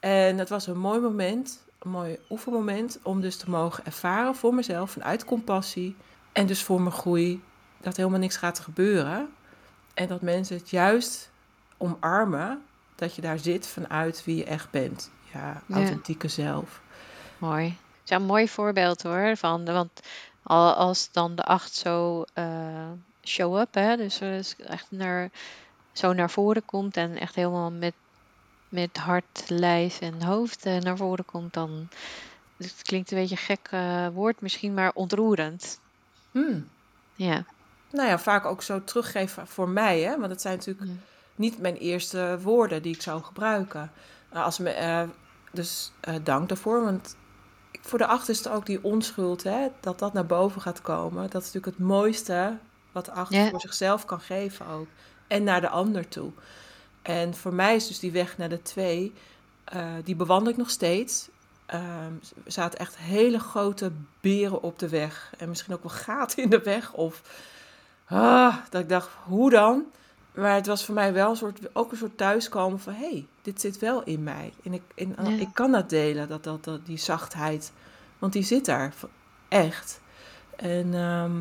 En 0.00 0.38
het 0.38 0.48
was 0.48 0.66
een 0.66 0.78
mooi 0.78 1.00
moment, 1.00 1.64
een 1.78 1.90
mooi 1.90 2.18
oefenmoment 2.30 2.98
om 3.02 3.20
dus 3.20 3.36
te 3.36 3.50
mogen 3.50 3.84
ervaren 3.84 4.34
voor 4.34 4.54
mezelf 4.54 4.90
vanuit 4.90 5.24
compassie 5.24 5.96
en 6.32 6.46
dus 6.46 6.62
voor 6.62 6.80
mijn 6.80 6.94
groei 6.94 7.42
dat 7.80 7.96
helemaal 7.96 8.18
niks 8.18 8.36
gaat 8.36 8.58
gebeuren 8.58 9.28
en 9.94 10.08
dat 10.08 10.20
mensen 10.20 10.56
het 10.56 10.70
juist 10.70 11.30
omarmen 11.76 12.62
dat 12.94 13.14
je 13.14 13.22
daar 13.22 13.38
zit 13.38 13.66
vanuit 13.66 14.24
wie 14.24 14.36
je 14.36 14.44
echt 14.44 14.70
bent. 14.70 15.10
Ja, 15.32 15.62
Ja. 15.66 15.74
authentieke 15.76 16.28
zelf. 16.28 16.80
Mooi. 17.38 17.64
Het 17.64 18.10
is 18.10 18.16
een 18.16 18.22
mooi 18.22 18.48
voorbeeld 18.48 19.02
hoor. 19.02 19.36
Van, 19.36 19.64
want 19.64 20.00
al- 20.42 20.74
als 20.74 21.08
dan 21.12 21.34
de 21.34 21.42
acht 21.42 21.74
zo 21.74 22.24
eh, 22.34 22.90
show 23.24 23.58
up, 23.58 23.74
hè, 23.74 23.96
dus 23.96 24.20
is 24.20 24.56
echt 24.56 24.86
naar, 24.90 25.30
zo 25.92 26.12
naar 26.12 26.30
voren 26.30 26.64
komt 26.64 26.96
en 26.96 27.16
echt 27.18 27.34
helemaal 27.34 27.70
met, 27.70 27.94
met 28.68 28.96
hart, 28.96 29.44
lijf 29.48 30.00
en 30.00 30.22
hoofd 30.22 30.66
eh, 30.66 30.78
naar 30.78 30.96
voren 30.96 31.24
komt, 31.24 31.52
dan. 31.54 31.88
Het 32.56 32.82
klinkt 32.82 33.10
een 33.10 33.18
beetje 33.18 33.34
een 33.36 33.42
gek 33.42 33.68
eh, 33.70 34.06
woord, 34.08 34.40
misschien 34.40 34.74
maar 34.74 34.90
ontroerend. 34.94 35.80
Hmm. 36.30 36.68
Ja. 37.14 37.44
Nou 37.90 38.08
ja, 38.08 38.18
vaak 38.18 38.44
ook 38.44 38.62
zo 38.62 38.84
teruggeven 38.84 39.46
voor 39.46 39.68
mij, 39.68 40.00
hè? 40.00 40.18
want 40.18 40.30
het 40.30 40.40
zijn 40.40 40.56
natuurlijk. 40.56 40.90
Niet 41.36 41.58
mijn 41.58 41.76
eerste 41.76 42.38
woorden 42.42 42.82
die 42.82 42.94
ik 42.94 43.02
zou 43.02 43.22
gebruiken. 43.22 43.92
Nou, 44.32 44.44
als 44.44 44.58
me, 44.58 44.70
eh, 44.70 45.02
dus 45.52 45.92
eh, 46.00 46.14
dank 46.22 46.48
daarvoor, 46.48 46.84
want 46.84 47.16
voor 47.80 47.98
de 47.98 48.06
acht 48.06 48.28
is 48.28 48.38
het 48.38 48.48
ook 48.48 48.66
die 48.66 48.84
onschuld, 48.84 49.42
hè? 49.42 49.68
dat 49.80 49.98
dat 49.98 50.12
naar 50.12 50.26
boven 50.26 50.60
gaat 50.60 50.82
komen. 50.82 51.22
Dat 51.30 51.42
is 51.42 51.52
natuurlijk 51.52 51.78
het 51.78 51.86
mooiste 51.86 52.58
wat 52.92 53.04
de 53.04 53.12
acht 53.12 53.32
Ja. 53.32 53.48
voor 53.48 53.60
zichzelf 53.60 54.04
kan 54.04 54.20
geven 54.20 54.66
ook. 54.66 54.86
En 55.26 55.44
naar 55.44 55.60
de 55.60 55.68
ander 55.68 56.08
toe. 56.08 56.30
En 57.02 57.34
voor 57.34 57.54
mij 57.54 57.74
is 57.74 57.86
dus 57.86 57.98
die 57.98 58.12
weg 58.12 58.38
naar 58.38 58.48
de 58.48 58.62
twee, 58.62 59.12
eh, 59.64 59.86
die 60.04 60.16
bewandel 60.16 60.52
ik 60.52 60.58
nog 60.58 60.70
steeds. 60.70 61.28
Ehm, 61.66 62.12
er 62.44 62.52
zaten 62.52 62.78
echt 62.78 62.96
hele 62.96 63.38
grote 63.38 63.92
beren 64.20 64.62
op 64.62 64.78
de 64.78 64.88
weg. 64.88 65.32
En 65.38 65.48
misschien 65.48 65.74
ook 65.74 65.82
wel 65.82 65.92
gaten 65.92 66.42
in 66.42 66.50
de 66.50 66.62
weg. 66.62 66.92
Of 66.92 67.22
ah, 68.06 68.56
dat 68.70 68.82
ik 68.82 68.88
dacht, 68.88 69.08
hoe 69.24 69.50
dan? 69.50 69.84
Maar 70.34 70.54
het 70.54 70.66
was 70.66 70.84
voor 70.84 70.94
mij 70.94 71.12
wel 71.12 71.30
een 71.30 71.36
soort, 71.36 71.58
ook 71.72 71.90
een 71.90 71.96
soort 71.96 72.16
thuiskomen 72.16 72.80
van... 72.80 72.92
hé, 72.92 73.10
hey, 73.10 73.26
dit 73.42 73.60
zit 73.60 73.78
wel 73.78 74.02
in 74.02 74.22
mij. 74.22 74.52
En 74.64 74.72
ik, 74.72 74.82
en, 74.94 75.14
Ja. 75.18 75.40
ik 75.40 75.48
kan 75.52 75.72
dat 75.72 75.90
delen, 75.90 76.28
dat, 76.28 76.44
dat, 76.44 76.64
dat, 76.64 76.86
die 76.86 76.98
zachtheid. 76.98 77.72
Want 78.18 78.32
die 78.32 78.42
zit 78.42 78.64
daar, 78.64 78.94
echt. 79.48 80.00
En, 80.56 80.94
ehm, 80.94 81.32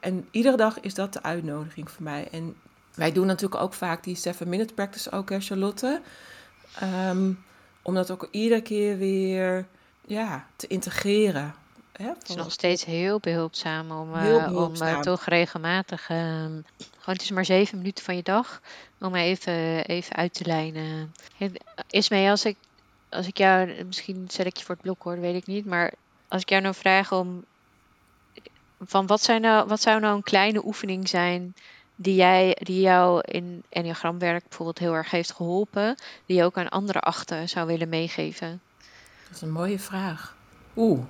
en 0.00 0.28
iedere 0.30 0.56
dag 0.56 0.80
is 0.80 0.94
dat 0.94 1.12
de 1.12 1.22
uitnodiging 1.22 1.90
voor 1.90 2.02
mij. 2.02 2.28
En 2.30 2.56
wij 2.94 3.12
doen 3.12 3.26
natuurlijk 3.26 3.62
ook 3.62 3.74
vaak 3.74 4.04
die 4.04 4.18
7-minute 4.18 4.74
practice 4.74 5.10
ook, 5.10 5.30
hè, 5.30 5.40
Charlotte. 5.40 6.00
Ehm, 6.78 7.32
om 7.82 7.94
dat 7.94 8.10
ook 8.10 8.28
iedere 8.30 8.62
keer 8.62 8.98
weer 8.98 9.66
ja, 10.06 10.46
te 10.56 10.66
integreren. 10.66 11.54
Hè? 11.96 12.08
Het 12.08 12.28
is 12.28 12.34
nog 12.34 12.52
steeds 12.52 12.84
heel 12.84 13.20
behulpzaam 13.20 13.90
om, 13.90 14.14
eh, 14.14 14.20
Heel 14.20 14.36
om 14.38 14.44
behulpzaam. 14.44 14.88
eh, 14.94 15.00
toch 15.00 15.24
regelmatig, 15.24 16.08
ehm, 16.08 16.50
gewoon 16.76 17.14
het 17.14 17.22
is 17.22 17.30
maar 17.30 17.44
zeven 17.44 17.78
minuten 17.78 18.04
van 18.04 18.16
je 18.16 18.22
dag, 18.22 18.60
om 19.00 19.14
even, 19.14 19.84
even 19.84 20.16
uit 20.16 20.34
te 20.34 20.44
lijnen. 20.44 21.14
Hey, 21.36 21.52
Ismee, 21.90 22.30
als 22.30 22.44
ik, 22.44 22.56
als 23.08 23.26
ik 23.26 23.36
jou, 23.38 23.84
misschien 23.84 24.26
zet 24.30 24.46
ik 24.46 24.56
je 24.56 24.64
voor 24.64 24.74
het 24.74 24.84
blok 24.84 25.02
hoor, 25.02 25.12
dat 25.14 25.24
weet 25.24 25.34
ik 25.34 25.46
niet, 25.46 25.64
maar 25.66 25.92
als 26.28 26.42
ik 26.42 26.48
jou 26.48 26.62
nou 26.62 26.74
vraag 26.74 27.12
om, 27.12 27.44
van 28.80 29.06
wat, 29.06 29.22
zijn 29.22 29.40
nou, 29.40 29.68
wat 29.68 29.80
zou 29.80 30.00
nou 30.00 30.16
een 30.16 30.22
kleine 30.22 30.64
oefening 30.66 31.08
zijn 31.08 31.54
die, 31.96 32.14
jij, 32.14 32.56
die 32.62 32.80
jou 32.80 33.20
in 33.24 33.62
enneagramwerk 33.68 34.42
bijvoorbeeld 34.48 34.78
heel 34.78 34.94
erg 34.94 35.10
heeft 35.10 35.32
geholpen, 35.32 35.96
die 36.26 36.36
je 36.36 36.44
ook 36.44 36.58
aan 36.58 36.68
andere 36.68 37.00
achten 37.00 37.48
zou 37.48 37.66
willen 37.66 37.88
meegeven? 37.88 38.60
Dat 39.26 39.36
is 39.36 39.42
een 39.42 39.50
mooie 39.52 39.78
vraag. 39.78 40.36
Oeh, 40.76 41.00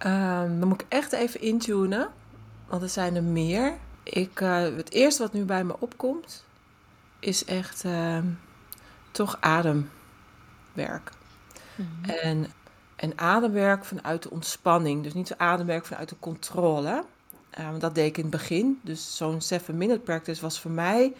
ehm, 0.00 0.58
dan 0.58 0.68
moet 0.68 0.80
ik 0.80 0.86
echt 0.88 1.12
even 1.12 1.40
intunen, 1.40 2.08
want 2.66 2.82
er 2.82 2.88
zijn 2.88 3.16
er 3.16 3.22
meer. 3.22 3.74
Ik, 4.02 4.40
eh, 4.40 4.62
het 4.62 4.90
eerste 4.90 5.22
wat 5.22 5.32
nu 5.32 5.44
bij 5.44 5.64
me 5.64 5.74
opkomt, 5.78 6.44
is 7.18 7.44
echt 7.44 7.84
ehm, 7.84 8.26
toch 9.10 9.36
ademwerk. 9.40 11.10
Mhm. 11.74 12.10
En, 12.10 12.46
en 12.96 13.18
ademwerk 13.18 13.84
vanuit 13.84 14.22
de 14.22 14.30
ontspanning. 14.30 15.02
Dus 15.02 15.14
niet 15.14 15.28
zo 15.28 15.34
ademwerk 15.36 15.86
vanuit 15.86 16.08
de 16.08 16.16
controle. 16.20 17.04
Want 17.56 17.80
dat 17.80 17.94
deed 17.94 18.06
ik 18.06 18.16
in 18.16 18.22
het 18.22 18.32
begin. 18.32 18.80
Dus 18.82 19.16
zo'n 19.16 19.40
7-minute 19.54 19.98
practice 19.98 20.40
was 20.40 20.60
voor 20.60 20.70
mij 20.70 21.14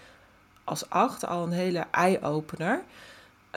als 0.64 0.90
acht 0.90 1.26
al 1.26 1.42
een 1.42 1.52
hele 1.52 1.86
eye-opener. 1.90 2.82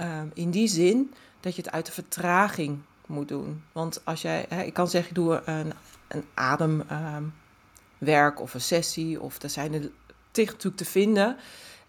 Um, 0.01 0.32
in 0.34 0.51
die 0.51 0.68
zin 0.68 1.13
dat 1.39 1.56
je 1.56 1.62
het 1.62 1.72
uit 1.72 1.86
de 1.86 1.92
vertraging 1.92 2.80
moet 3.05 3.27
doen. 3.27 3.63
Want 3.72 4.01
als 4.03 4.22
jij, 4.22 4.45
hè, 4.50 4.62
ik 4.62 4.74
kan 4.74 4.88
zeggen, 4.88 5.10
ik 5.10 5.15
doe 5.15 5.41
een, 5.45 5.74
een 6.07 6.24
ademwerk 6.33 8.38
um, 8.38 8.43
of 8.43 8.53
een 8.53 8.62
sessie, 8.62 9.22
of 9.22 9.41
er 9.41 9.50
zijn 9.50 9.74
er 9.74 9.89
tig 10.31 10.48
natuurlijk 10.50 10.77
te 10.77 10.86
vinden. 10.86 11.38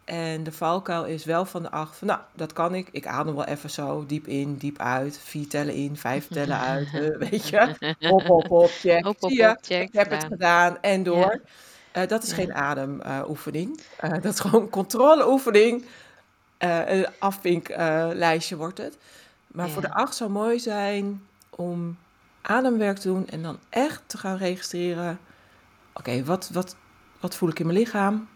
En 0.05 0.45
de 0.45 0.53
valkuil 0.53 1.05
is 1.05 1.25
wel 1.25 1.45
van 1.45 1.63
de 1.63 1.71
acht 1.71 1.97
van, 1.97 2.07
nou, 2.07 2.21
dat 2.35 2.53
kan 2.53 2.75
ik. 2.75 2.89
Ik 2.93 3.07
adem 3.07 3.35
wel 3.35 3.45
even 3.45 3.71
zo 3.71 4.05
diep 4.07 4.27
in, 4.27 4.57
diep 4.57 4.79
uit. 4.79 5.19
Vier 5.23 5.49
tellen 5.49 5.75
in, 5.75 5.97
vijf 5.97 6.29
tellen 6.29 6.59
uit. 6.75 6.89
Uh, 6.95 7.17
weet 7.17 7.49
je, 7.49 7.75
hop, 8.09 8.23
hop, 8.23 8.47
hop, 8.47 8.71
check. 8.71 9.05
Hop, 9.05 9.21
hop, 9.21 9.31
Zie 9.31 9.41
je, 9.41 9.57
check, 9.61 9.83
ik 9.89 9.93
heb 9.93 10.11
het 10.11 10.25
gedaan. 10.25 10.79
en 10.81 11.03
door. 11.03 11.41
Uh, 11.97 12.07
dat 12.07 12.23
is 12.23 12.29
Ja. 12.29 12.35
geen 12.35 12.55
ademoefening. 12.55 13.81
Uh, 14.05 14.11
dat 14.11 14.25
is 14.25 14.41
gewoon 14.41 14.69
controleoefening. 14.69 15.85
Een 16.59 17.07
afvinklijstje 17.19 18.57
wordt 18.57 18.79
het. 18.79 18.97
Maar 19.55 19.69
voor 19.71 19.83
de 19.83 19.93
acht 19.93 20.15
zou 20.15 20.31
mooi 20.31 20.61
zijn 20.61 21.23
om 21.51 21.97
ademwerk 22.43 22.99
te 22.99 23.09
doen 23.09 23.29
en 23.29 23.43
dan 23.43 23.59
echt 23.69 24.03
te 24.07 24.19
gaan 24.19 24.37
registreren. 24.37 25.19
Oké, 25.93 26.25
wat, 26.25 26.51
wat, 26.53 26.77
wat 27.21 27.37
voel 27.37 27.49
ik 27.49 27.59
in 27.59 27.67
mijn 27.67 27.79
lichaam? 27.79 28.29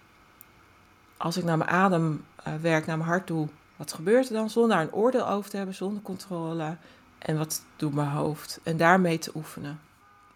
Als 1.16 1.36
ik 1.36 1.44
naar 1.44 1.58
mijn 1.58 1.70
ademwerk, 1.70 2.86
naar 2.86 2.96
mijn 2.98 3.08
hart 3.08 3.26
doe, 3.26 3.48
wat 3.76 3.92
gebeurt 3.92 4.28
er 4.28 4.34
dan? 4.34 4.50
Zonder 4.50 4.76
daar 4.76 4.86
een 4.86 4.92
oordeel 4.92 5.28
over 5.28 5.50
te 5.50 5.56
hebben, 5.56 5.74
zonder 5.74 6.02
controle. 6.02 6.76
En 7.18 7.38
wat 7.38 7.62
doet 7.76 7.94
mijn 7.94 8.08
hoofd? 8.10 8.60
En 8.62 8.76
daarmee 8.76 9.18
te 9.18 9.30
oefenen. 9.34 9.80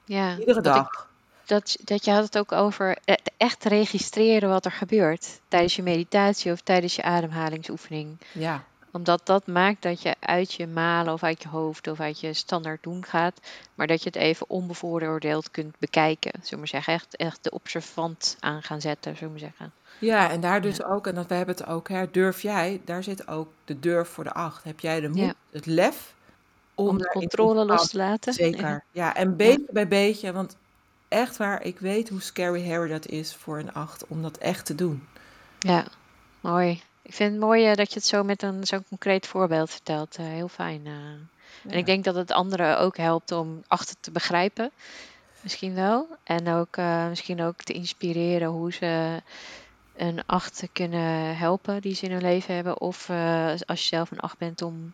Ja, 0.04 0.36
Iedere 0.38 0.58
ik- 0.58 0.64
dag. 0.64 1.08
dat, 1.44 1.76
dat 1.84 2.04
je 2.04 2.10
had 2.10 2.24
het 2.24 2.38
ook 2.38 2.52
over 2.52 2.98
eh, 3.04 3.14
echt 3.36 3.64
registreren 3.64 4.48
wat 4.48 4.64
er 4.64 4.72
gebeurt 4.72 5.40
tijdens 5.48 5.76
je 5.76 5.82
meditatie 5.82 6.52
of 6.52 6.60
tijdens 6.60 6.96
je 6.96 7.02
ademhalingsoefening. 7.02 8.18
Ja, 8.32 8.64
Omdat 8.92 9.20
dat 9.26 9.46
maakt 9.46 9.82
dat 9.82 10.02
je 10.02 10.14
uit 10.20 10.52
je 10.54 10.66
malen 10.66 11.12
of 11.12 11.22
uit 11.22 11.42
je 11.42 11.49
hoofd 11.49 11.88
of 11.88 12.00
uit 12.00 12.20
je 12.20 12.32
standaard 12.32 12.82
doen 12.82 13.04
gaat, 13.04 13.40
maar 13.75 13.87
dat 13.87 14.02
je 14.02 14.06
het 14.06 14.16
even 14.18 14.50
onbevooroordeeld 14.50 15.50
kunt 15.50 15.78
bekijken. 15.78 16.30
Zullen 16.32 16.49
we 16.50 16.56
maar 16.56 16.68
zeggen, 16.68 16.92
echt, 16.92 17.16
echt 17.16 17.44
de 17.44 17.50
observant 17.50 18.37
aan 18.40 18.62
gaan 18.62 18.80
zetten, 18.80 19.16
zullen 19.16 19.32
we 19.32 19.38
zeggen. 19.38 19.72
ja 19.99 20.30
en 20.30 20.40
daar 20.40 20.61
dus 20.61 20.82
ook, 20.84 21.06
en 21.06 21.14
dat 21.14 21.26
we 21.26 21.34
hebben 21.34 21.54
het 21.54 21.66
ook, 21.66 21.88
hè, 21.88 22.11
durf 22.11 22.42
jij, 22.42 22.80
daar 22.84 23.02
zit 23.02 23.28
ook 23.28 23.49
de 23.64 23.80
durf 23.80 24.08
voor 24.08 24.25
de 24.25 24.32
acht. 24.32 24.64
Heb 24.64 24.80
jij 24.80 25.00
de 25.00 25.08
moed, 25.08 25.18
Ja. 25.18 25.34
het 25.50 25.66
lef 25.66 26.14
om, 26.75 26.88
Om 26.88 26.99
de 26.99 27.08
controle 27.08 27.64
los 27.64 27.88
te 27.88 27.96
laten. 27.96 28.32
Zeker. 28.32 28.84
Ja, 28.90 29.14
en 29.14 29.37
beetje 29.37 29.68
bij 29.70 29.88
beetje, 29.88 30.32
want 30.32 30.56
echt 31.08 31.37
waar, 31.37 31.62
ik 31.62 31.78
weet 31.78 32.08
hoe 32.08 32.20
scary 32.20 32.68
Harry 32.68 32.88
dat 32.88 33.06
is 33.06 33.34
voor 33.34 33.58
een 33.58 33.72
acht, 33.72 34.06
om 34.06 34.22
dat 34.22 34.37
echt 34.38 34.66
te 34.66 34.75
doen. 34.75 35.08
Ja, 35.58 35.87
mooi. 36.40 36.82
Ik 37.02 37.14
vind 37.14 37.30
het 37.32 37.40
mooi 37.40 37.66
eh, 37.66 37.75
dat 37.75 37.88
je 37.88 37.94
het 37.99 38.06
zo 38.09 38.23
met 38.23 38.42
een 38.42 38.66
zo'n 38.66 38.85
concreet 38.88 39.26
voorbeeld 39.26 39.71
vertelt. 39.71 40.16
Eh, 40.16 40.25
heel 40.26 40.49
fijn. 40.49 40.87
eh. 40.87 40.92
En 41.73 41.78
ik 41.78 41.87
denk 41.87 42.04
dat 42.04 42.14
het 42.14 42.32
anderen 42.32 42.78
ook 42.78 42.97
helpt 42.97 43.32
om 43.32 43.62
achter 43.66 43.97
te 44.00 44.11
begrijpen. 44.11 44.71
Misschien 45.40 45.75
wel. 45.75 46.16
En 46.25 46.49
ook 46.49 46.76
misschien 47.09 47.42
ook 47.42 47.62
te 47.62 47.73
inspireren 47.73 48.49
hoe 48.49 48.73
ze 48.73 49.21
een 49.97 50.23
acht 50.26 50.68
kunnen 50.73 51.37
helpen 51.37 51.80
die 51.80 51.94
ze 51.94 52.04
in 52.04 52.12
hun 52.12 52.23
leven 52.23 52.54
hebben. 52.54 52.80
Of 52.80 53.11
als 53.66 53.80
je 53.80 53.87
zelf 53.97 54.11
een 54.11 54.21
acht 54.21 54.38
bent 54.38 54.62
om 54.62 54.92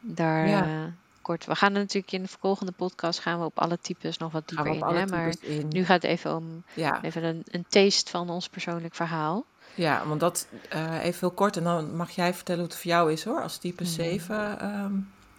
daar 0.00 0.48
Ja. 0.48 0.92
kort. 1.22 1.44
We 1.46 1.54
gaan 1.54 1.72
er 1.74 1.78
natuurlijk 1.80 2.12
in 2.12 2.22
de 2.22 2.28
volgende 2.40 2.72
podcast 2.72 3.18
gaan 3.20 3.38
we 3.38 3.44
op 3.44 3.58
alle 3.58 3.78
types 3.80 4.18
nog 4.18 4.32
wat 4.32 4.48
dieper 4.48 4.66
in. 4.66 4.82
Hè? 4.96 5.06
Maar 5.06 5.34
in. 5.40 5.68
nu 5.68 5.84
gaat 5.84 6.02
het 6.02 6.10
even 6.10 6.36
om 6.36 6.62
Ja, 6.74 7.02
even 7.02 7.24
een, 7.24 7.42
een 7.50 7.64
taste 7.68 8.10
van 8.10 8.30
ons 8.30 8.48
persoonlijk 8.48 8.94
verhaal. 8.94 9.44
Ja, 9.74 10.06
want 10.06 10.20
dat 10.20 10.46
eh, 10.68 11.04
even 11.04 11.20
heel 11.20 11.30
kort 11.30 11.56
en 11.56 11.64
dan 11.64 11.96
mag 11.96 12.10
jij 12.10 12.34
vertellen 12.34 12.60
hoe 12.60 12.70
het 12.70 12.80
voor 12.80 12.90
jou 12.90 13.12
is 13.12 13.24
hoor, 13.24 13.42
als 13.42 13.56
type 13.58 13.82
Mhm. 13.82 13.92
7, 13.92 14.60
ehm, 14.60 14.92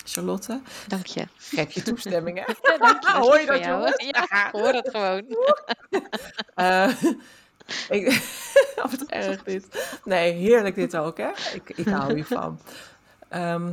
Charlotte. 0.05 0.61
Dank 0.87 1.05
je. 1.05 1.27
Geef 1.37 1.71
je 1.71 1.81
toestemming 1.81 2.45
hè? 2.45 2.53
Ja, 2.71 2.77
dank 2.77 3.03
je. 3.03 3.11
Dat 3.13 3.21
Hoor 3.21 3.39
je 3.39 3.45
dat, 3.45 3.63
jou? 3.63 3.93
Ja, 3.97 4.49
hoor 4.51 4.73
het 4.73 4.89
gewoon. 4.89 5.23
Eh, 6.55 6.89
ik, 7.89 8.07
of 8.83 8.91
het 8.91 9.05
erg 9.05 9.43
dit. 9.43 9.97
Nee, 10.03 10.31
heerlijk 10.33 10.75
dit 10.75 10.95
ook, 10.97 11.17
hè? 11.17 11.29
Ik, 11.53 11.69
ik 11.75 11.87
hou 11.87 12.13
hiervan. 12.13 12.59
Ehm 13.29 13.71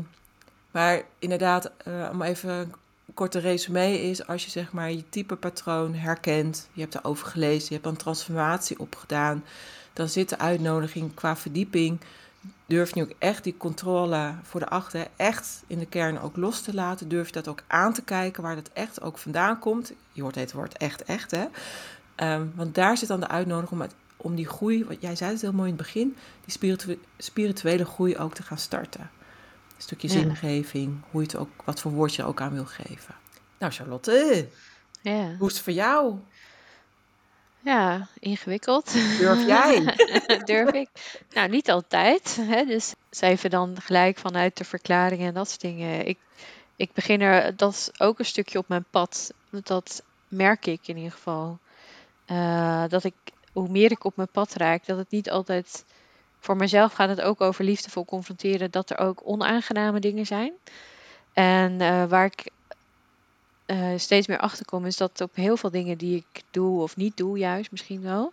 maar 0.70 1.02
inderdaad, 1.18 1.70
eh, 1.84 2.08
om 2.12 2.22
even 2.22 2.50
een 2.50 2.74
korte 3.14 3.38
resume 3.38 4.00
is, 4.00 4.26
als 4.26 4.44
je 4.44 4.50
zeg 4.50 4.72
maar 4.72 4.90
je 4.90 5.08
type 5.08 5.36
patroon 5.36 5.94
herkent, 5.94 6.68
je 6.72 6.80
hebt 6.80 6.94
erover 6.94 7.26
gelezen, 7.26 7.66
je 7.68 7.74
hebt 7.74 7.86
een 7.86 7.96
transformatie 7.96 8.78
opgedaan, 8.78 9.44
dan 9.92 10.08
zit 10.08 10.28
de 10.28 10.38
uitnodiging 10.38 11.14
qua 11.14 11.36
verdieping. 11.36 12.00
Durf 12.66 12.94
je 12.94 13.02
ook 13.02 13.12
echt 13.18 13.44
die 13.44 13.56
controle 13.56 14.34
voor 14.42 14.60
de 14.60 14.68
achter 14.68 15.06
echt 15.16 15.62
in 15.66 15.78
de 15.78 15.86
kern 15.86 16.20
ook 16.20 16.36
los 16.36 16.60
te 16.60 16.74
laten? 16.74 17.08
Durf 17.08 17.26
je 17.26 17.32
dat 17.32 17.48
ook 17.48 17.62
aan 17.66 17.92
te 17.92 18.02
kijken 18.02 18.42
waar 18.42 18.54
dat 18.54 18.70
echt 18.72 19.00
ook 19.02 19.18
vandaan 19.18 19.58
komt? 19.58 19.92
Je 20.12 20.22
hoort 20.22 20.34
het 20.34 20.52
woord 20.52 20.76
echt, 20.76 21.02
echt, 21.02 21.30
hè? 21.30 21.44
Ehm, 22.14 22.46
want 22.54 22.74
daar 22.74 22.96
zit 22.96 23.08
dan 23.08 23.20
de 23.20 23.28
uitnodiging 23.28 23.72
om, 23.72 23.80
het- 23.80 23.94
om 24.16 24.34
die 24.34 24.46
groei, 24.48 24.84
wat 24.84 24.96
jij 25.00 25.16
zei 25.16 25.30
het 25.32 25.40
heel 25.40 25.52
mooi 25.52 25.70
in 25.70 25.74
het 25.76 25.82
begin, 25.84 26.16
die 26.44 26.52
spiritu- 26.52 27.00
spirituele 27.18 27.84
groei 27.84 28.16
ook 28.16 28.34
te 28.34 28.42
gaan 28.42 28.58
starten. 28.58 29.00
Een 29.00 29.82
stukje 29.82 30.08
Ja. 30.08 30.14
zingeving, 30.14 31.00
hoe 31.10 31.20
je 31.22 31.26
het 31.26 31.36
ook, 31.36 31.48
wat 31.64 31.80
voor 31.80 31.92
woord 31.92 32.14
je 32.14 32.22
er 32.22 32.28
ook 32.28 32.40
aan 32.40 32.52
wil 32.52 32.64
geven. 32.66 33.14
Nou, 33.58 33.72
Charlotte, 33.72 34.48
Ja, 35.02 35.34
hoe 35.38 35.48
is 35.48 35.54
het 35.54 35.62
voor 35.62 35.72
jou? 35.72 36.14
Ja 37.60 38.06
ingewikkeld. 38.18 38.92
Durf 39.18 39.46
jij? 39.46 39.96
Durf 40.44 40.70
ik? 40.70 40.88
Nou, 41.30 41.48
niet 41.48 41.70
altijd. 41.70 42.38
Hè? 42.40 42.64
Dus 42.64 42.94
even 43.20 43.50
dan 43.50 43.76
gelijk 43.80 44.18
vanuit 44.18 44.56
de 44.56 44.64
verklaringen 44.64 45.26
en 45.26 45.34
dat 45.34 45.48
soort 45.48 45.60
dingen. 45.60 46.06
Ik, 46.06 46.18
ik 46.76 46.92
begin 46.92 47.20
er, 47.20 47.56
dat 47.56 47.72
is 47.72 48.00
ook 48.00 48.18
een 48.18 48.24
stukje 48.24 48.58
op 48.58 48.68
mijn 48.68 48.84
pad. 48.90 49.32
Dat 49.50 50.02
merk 50.28 50.66
ik 50.66 50.88
in 50.88 50.96
ieder 50.96 51.12
geval. 51.12 51.58
Eh, 52.26 52.84
dat 52.88 53.04
ik, 53.04 53.14
hoe 53.52 53.68
meer 53.68 53.90
ik 53.90 54.04
op 54.04 54.16
mijn 54.16 54.30
pad 54.32 54.54
raak, 54.54 54.86
dat 54.86 54.98
het 54.98 55.10
niet 55.10 55.30
altijd. 55.30 55.84
Voor 56.38 56.56
mezelf 56.56 56.92
gaat 56.92 57.08
het 57.08 57.20
ook 57.20 57.40
over 57.40 57.64
liefdevol 57.64 58.04
confronteren 58.04 58.70
dat 58.70 58.90
er 58.90 58.98
ook 58.98 59.20
onaangename 59.24 60.00
dingen 60.00 60.26
zijn. 60.26 60.52
En 61.32 61.80
eh, 61.80 62.04
waar 62.04 62.24
ik 62.24 62.50
eh, 63.70 63.92
steeds 63.96 64.26
meer 64.26 64.38
achter 64.38 64.64
kom, 64.64 64.86
is 64.86 64.96
dat 64.96 65.20
op 65.20 65.34
heel 65.34 65.56
veel 65.56 65.70
dingen 65.70 65.98
die 65.98 66.16
ik 66.16 66.42
doe 66.50 66.82
of 66.82 66.96
niet 66.96 67.16
doe, 67.16 67.38
juist 67.38 67.70
misschien 67.70 68.02
wel, 68.02 68.32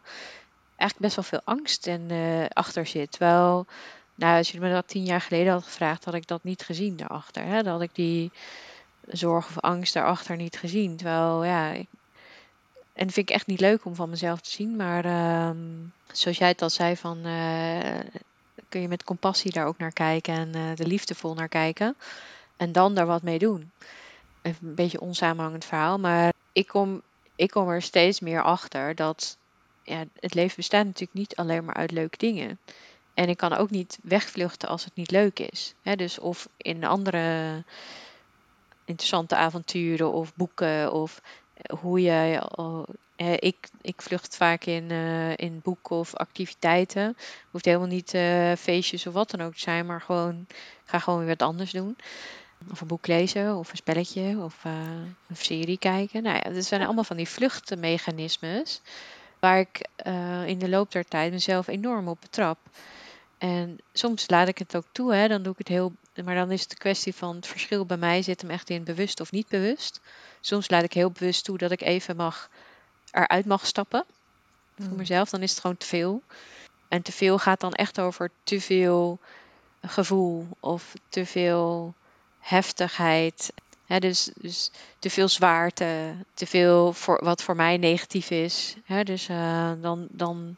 eigenlijk 0.75 0.99
best 0.99 1.15
wel 1.15 1.23
veel 1.23 1.41
angst 1.55 1.87
en, 1.87 2.05
eh, 2.11 2.45
achter 2.49 2.85
zit. 2.87 3.11
Terwijl, 3.11 3.65
nou, 4.15 4.37
als 4.37 4.51
je 4.51 4.59
me 4.59 4.71
dat 4.71 4.87
tien 4.87 5.03
jaar 5.03 5.21
geleden 5.21 5.53
had 5.53 5.63
gevraagd, 5.63 6.05
had 6.05 6.13
ik 6.13 6.27
dat 6.27 6.43
niet 6.43 6.61
gezien 6.61 6.95
daarachter. 6.97 7.43
Hè? 7.43 7.63
Dan 7.63 7.71
had 7.73 7.81
ik 7.81 7.95
die 7.95 8.31
zorg 9.07 9.47
of 9.47 9.59
angst 9.59 9.93
daarachter 9.93 10.35
niet 10.35 10.57
gezien. 10.57 10.97
Terwijl, 10.97 11.43
ja, 11.43 11.71
ik- 11.71 11.89
en 12.93 13.09
vind 13.11 13.29
ik 13.29 13.35
echt 13.35 13.47
niet 13.47 13.59
leuk 13.59 13.85
om 13.85 13.95
van 13.95 14.09
mezelf 14.09 14.41
te 14.41 14.49
zien. 14.49 14.75
Maar 14.75 15.05
ehm, 15.05 15.57
zoals 16.11 16.37
jij 16.37 16.47
het 16.47 16.61
al 16.61 16.69
zei, 16.69 16.95
van, 16.97 17.25
eh, 17.25 17.99
kun 18.69 18.81
je 18.81 18.87
met 18.87 19.03
compassie 19.03 19.51
daar 19.51 19.65
ook 19.65 19.77
naar 19.77 19.93
kijken 19.93 20.33
en 20.33 20.55
er 20.55 20.87
liefdevol 20.87 21.33
naar 21.33 21.49
kijken. 21.49 21.95
En 22.57 22.71
dan 22.71 22.95
daar 22.95 23.05
wat 23.05 23.21
mee 23.21 23.39
doen. 23.39 23.71
Een 24.47 24.75
beetje 24.75 24.99
onsamenhangend 24.99 25.65
verhaal, 25.65 25.99
maar 25.99 26.33
ik 26.51 26.67
kom, 26.67 27.01
ik 27.35 27.49
kom 27.49 27.69
er 27.69 27.81
steeds 27.81 28.19
meer 28.19 28.43
achter 28.43 28.95
dat 28.95 29.37
ja, 29.83 30.03
het 30.19 30.33
leven 30.33 30.55
bestaat 30.55 30.85
natuurlijk 30.85 31.19
niet 31.19 31.35
alleen 31.35 31.65
maar 31.65 31.75
uit 31.75 31.91
leuke 31.91 32.17
dingen. 32.17 32.59
En 33.13 33.29
ik 33.29 33.37
kan 33.37 33.53
ook 33.53 33.69
niet 33.69 33.99
wegvluchten 34.03 34.69
als 34.69 34.85
het 34.85 34.95
niet 34.95 35.11
leuk 35.11 35.39
is. 35.39 35.73
Dus 35.95 36.19
of 36.19 36.49
in 36.57 36.83
andere 36.83 37.63
interessante 38.85 39.35
avonturen 39.35 40.11
of 40.11 40.35
boeken 40.35 40.91
of 40.93 41.21
eh, 41.53 41.79
hoe 41.79 42.01
je. 42.01 42.49
oh, 42.55 42.83
eh, 43.17 43.33
ik, 43.33 43.69
ik 43.81 44.01
vlucht 44.01 44.35
vaak 44.35 44.65
in, 44.65 44.91
eh, 44.91 45.37
in 45.37 45.59
boeken 45.63 45.95
of 45.95 46.15
activiteiten. 46.15 47.17
Hoeft 47.51 47.65
helemaal 47.65 47.87
niet 47.87 48.13
eh, 48.13 48.51
feestjes 48.57 49.07
of 49.07 49.13
wat 49.13 49.29
dan 49.31 49.41
ook 49.41 49.53
te 49.53 49.59
zijn, 49.59 49.85
maar 49.85 50.01
gewoon, 50.01 50.47
ga 50.85 50.99
gewoon 50.99 51.19
weer 51.19 51.27
wat 51.27 51.41
anders 51.41 51.71
doen. 51.71 51.97
Of 52.71 52.81
een 52.81 52.87
boek 52.87 53.07
lezen, 53.07 53.55
of 53.55 53.71
een 53.71 53.77
spelletje, 53.77 54.37
of 54.43 54.65
eh, 54.65 54.71
een 55.27 55.35
serie 55.35 55.77
kijken. 55.77 56.23
Nou 56.23 56.39
ja, 56.43 56.49
dat 56.53 56.65
zijn 56.65 56.81
allemaal 56.81 57.03
van 57.03 57.17
die 57.17 57.27
vluchtmechanismes 57.29 58.81
waar 59.39 59.59
ik 59.59 59.87
eh, 59.95 60.47
in 60.47 60.59
de 60.59 60.69
loop 60.69 60.91
der 60.91 61.05
tijd 61.05 61.31
mezelf 61.31 61.67
enorm 61.67 62.07
op 62.07 62.21
betrap. 62.21 62.57
En 63.37 63.77
soms 63.93 64.29
laat 64.29 64.47
ik 64.47 64.57
het 64.57 64.75
ook 64.75 64.85
toe, 64.91 65.13
hè, 65.13 65.27
dan 65.27 65.43
doe 65.43 65.51
ik 65.51 65.57
het 65.57 65.67
heel. 65.67 65.93
Maar 66.23 66.35
dan 66.35 66.51
is 66.51 66.61
het 66.61 66.71
een 66.71 66.77
kwestie 66.77 67.15
van 67.15 67.35
het 67.35 67.47
verschil 67.47 67.85
bij 67.85 67.97
mij 67.97 68.21
zit 68.21 68.41
hem 68.41 68.49
echt 68.49 68.69
in 68.69 68.83
bewust 68.83 69.19
of 69.19 69.31
niet 69.31 69.47
bewust. 69.47 70.01
Soms 70.41 70.69
laat 70.69 70.83
ik 70.83 70.93
heel 70.93 71.11
bewust 71.11 71.43
toe 71.43 71.57
dat 71.57 71.71
ik 71.71 71.81
even 71.81 72.15
mag 72.15 72.49
eruit 73.11 73.45
mag 73.45 73.65
stappen 73.65 74.05
voor 74.79 74.89
Mm. 74.89 74.95
mezelf. 74.95 75.29
Dan 75.29 75.41
is 75.41 75.51
het 75.51 75.59
gewoon 75.59 75.77
te 75.77 75.85
veel. 75.85 76.21
En 76.87 77.01
te 77.01 77.11
veel 77.11 77.37
gaat 77.39 77.59
dan 77.59 77.73
echt 77.73 77.99
over 77.99 78.31
te 78.43 78.61
veel 78.61 79.19
gevoel 79.81 80.47
of 80.59 80.93
te 81.09 81.25
veel 81.25 81.93
heftigheid. 82.47 83.53
Dus, 83.85 84.29
dus 84.35 84.71
te 84.99 85.09
veel 85.09 85.27
zwaarte, 85.27 86.13
te 86.33 86.45
veel 86.45 86.93
voor, 86.93 87.23
wat 87.23 87.43
voor 87.43 87.55
mij 87.55 87.77
negatief 87.77 88.29
is. 88.29 88.75
Dus 89.03 89.29
uh, 89.29 89.71
dan, 89.81 90.07
dan 90.09 90.57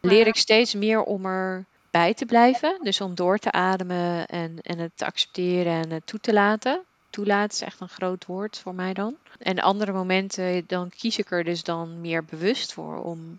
leer 0.00 0.26
ik 0.26 0.36
steeds 0.36 0.74
meer 0.74 1.02
om 1.02 1.26
erbij 1.26 2.14
te 2.14 2.26
blijven. 2.26 2.78
Dus 2.82 3.00
om 3.00 3.14
door 3.14 3.38
te 3.38 3.52
ademen 3.52 4.26
en, 4.26 4.58
en 4.62 4.78
het 4.78 4.92
te 4.94 5.06
accepteren 5.06 5.72
en 5.72 5.90
het 5.90 6.06
toe 6.06 6.20
te 6.20 6.32
laten. 6.32 6.80
Toelaten 7.10 7.56
is 7.56 7.66
echt 7.66 7.80
een 7.80 7.88
groot 7.88 8.26
woord 8.26 8.58
voor 8.58 8.74
mij 8.74 8.92
dan. 8.92 9.16
En 9.38 9.58
andere 9.58 9.92
momenten, 9.92 10.64
dan 10.66 10.90
kies 10.96 11.18
ik 11.18 11.30
er 11.30 11.44
dus 11.44 11.62
dan 11.62 12.00
meer 12.00 12.24
bewust 12.24 12.72
voor 12.72 13.02
om 13.02 13.38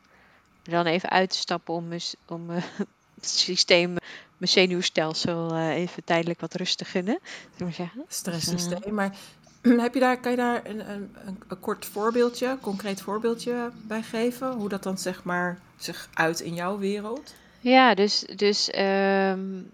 dan 0.64 0.86
even 0.86 1.10
uit 1.10 1.30
te 1.30 1.38
stappen 1.38 1.74
om, 1.74 1.90
om 2.26 2.50
uh, 2.50 2.58
het 3.16 3.30
systeem, 3.30 3.96
mijn 4.38 4.52
zenuwstelsel 4.52 5.56
uh, 5.56 5.76
even 5.76 6.04
tijdelijk 6.04 6.42
wat 6.42 6.54
rust 6.54 6.78
te 6.78 6.86
gunnen. 6.86 7.20
Zullen 7.52 7.68
we 7.68 7.74
zeggen. 7.74 8.06
Stresssysteem. 8.08 8.94
Maar 8.94 9.16
heb 9.86 9.94
je 9.94 10.00
daar, 10.00 10.20
kan 10.20 10.32
je 10.32 10.38
daar 10.38 10.62
een, 10.66 10.90
een, 10.90 11.16
een, 11.48 11.60
kort 11.60 11.86
voorbeeldje, 11.86 12.48
een 12.48 12.60
concreet 12.60 13.02
voorbeeldje 13.02 13.72
bij 13.88 14.02
geven? 14.02 14.52
Hoe 14.52 14.70
dat 14.70 14.84
dan 14.84 14.98
zeg 14.98 15.24
maar 15.24 15.60
zich 15.78 16.10
uit 16.14 16.40
in 16.40 16.54
jouw 16.54 16.78
wereld? 16.78 17.34
Ja, 17.60 17.96
dus, 17.96 18.26
dus 18.36 18.68
um, 18.68 19.70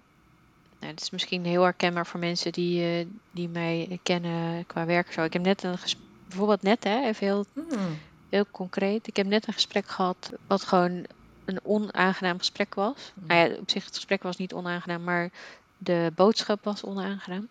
nou, 0.79 0.91
het 0.91 1.01
is 1.01 1.10
misschien 1.10 1.46
heel 1.46 1.63
herkenbaar 1.63 2.05
voor 2.05 2.20
mensen 2.20 2.51
die, 2.51 3.00
uh, 3.00 3.05
die 3.32 3.50
mij 3.50 4.00
kennen 4.03 4.65
qua 4.65 4.86
werk. 4.86 5.12
Zo. 5.12 5.24
Ik 5.24 5.34
heb 5.34 5.41
net 5.41 5.63
een 5.63 5.77
bijvoorbeeld 6.27 6.62
net, 6.62 6.84
hè, 6.84 7.01
even 7.01 7.27
heel, 7.27 7.46
hmm. 7.53 7.98
heel 8.29 8.46
concreet. 8.51 9.08
Ik 9.08 9.15
heb 9.15 9.25
net 9.25 9.48
een 9.48 9.53
gesprek 9.53 9.88
gehad 9.88 10.32
wat 10.48 10.63
gewoon 10.63 11.05
een 11.46 11.60
onaangenaam 11.64 12.38
gesprek 12.38 12.74
was. 12.74 13.12
Hmm. 13.14 13.28
Nou 13.28 13.50
ja, 13.50 13.56
op 13.56 13.70
zich 13.70 13.86
het 13.86 13.96
gesprek 13.96 14.24
was 14.24 14.38
niet 14.38 14.54
onaangenaam, 14.54 15.04
maar 15.04 15.30
de 15.78 16.12
boodschap 16.16 16.64
was 16.64 16.84
onaangenaam. 16.84 17.50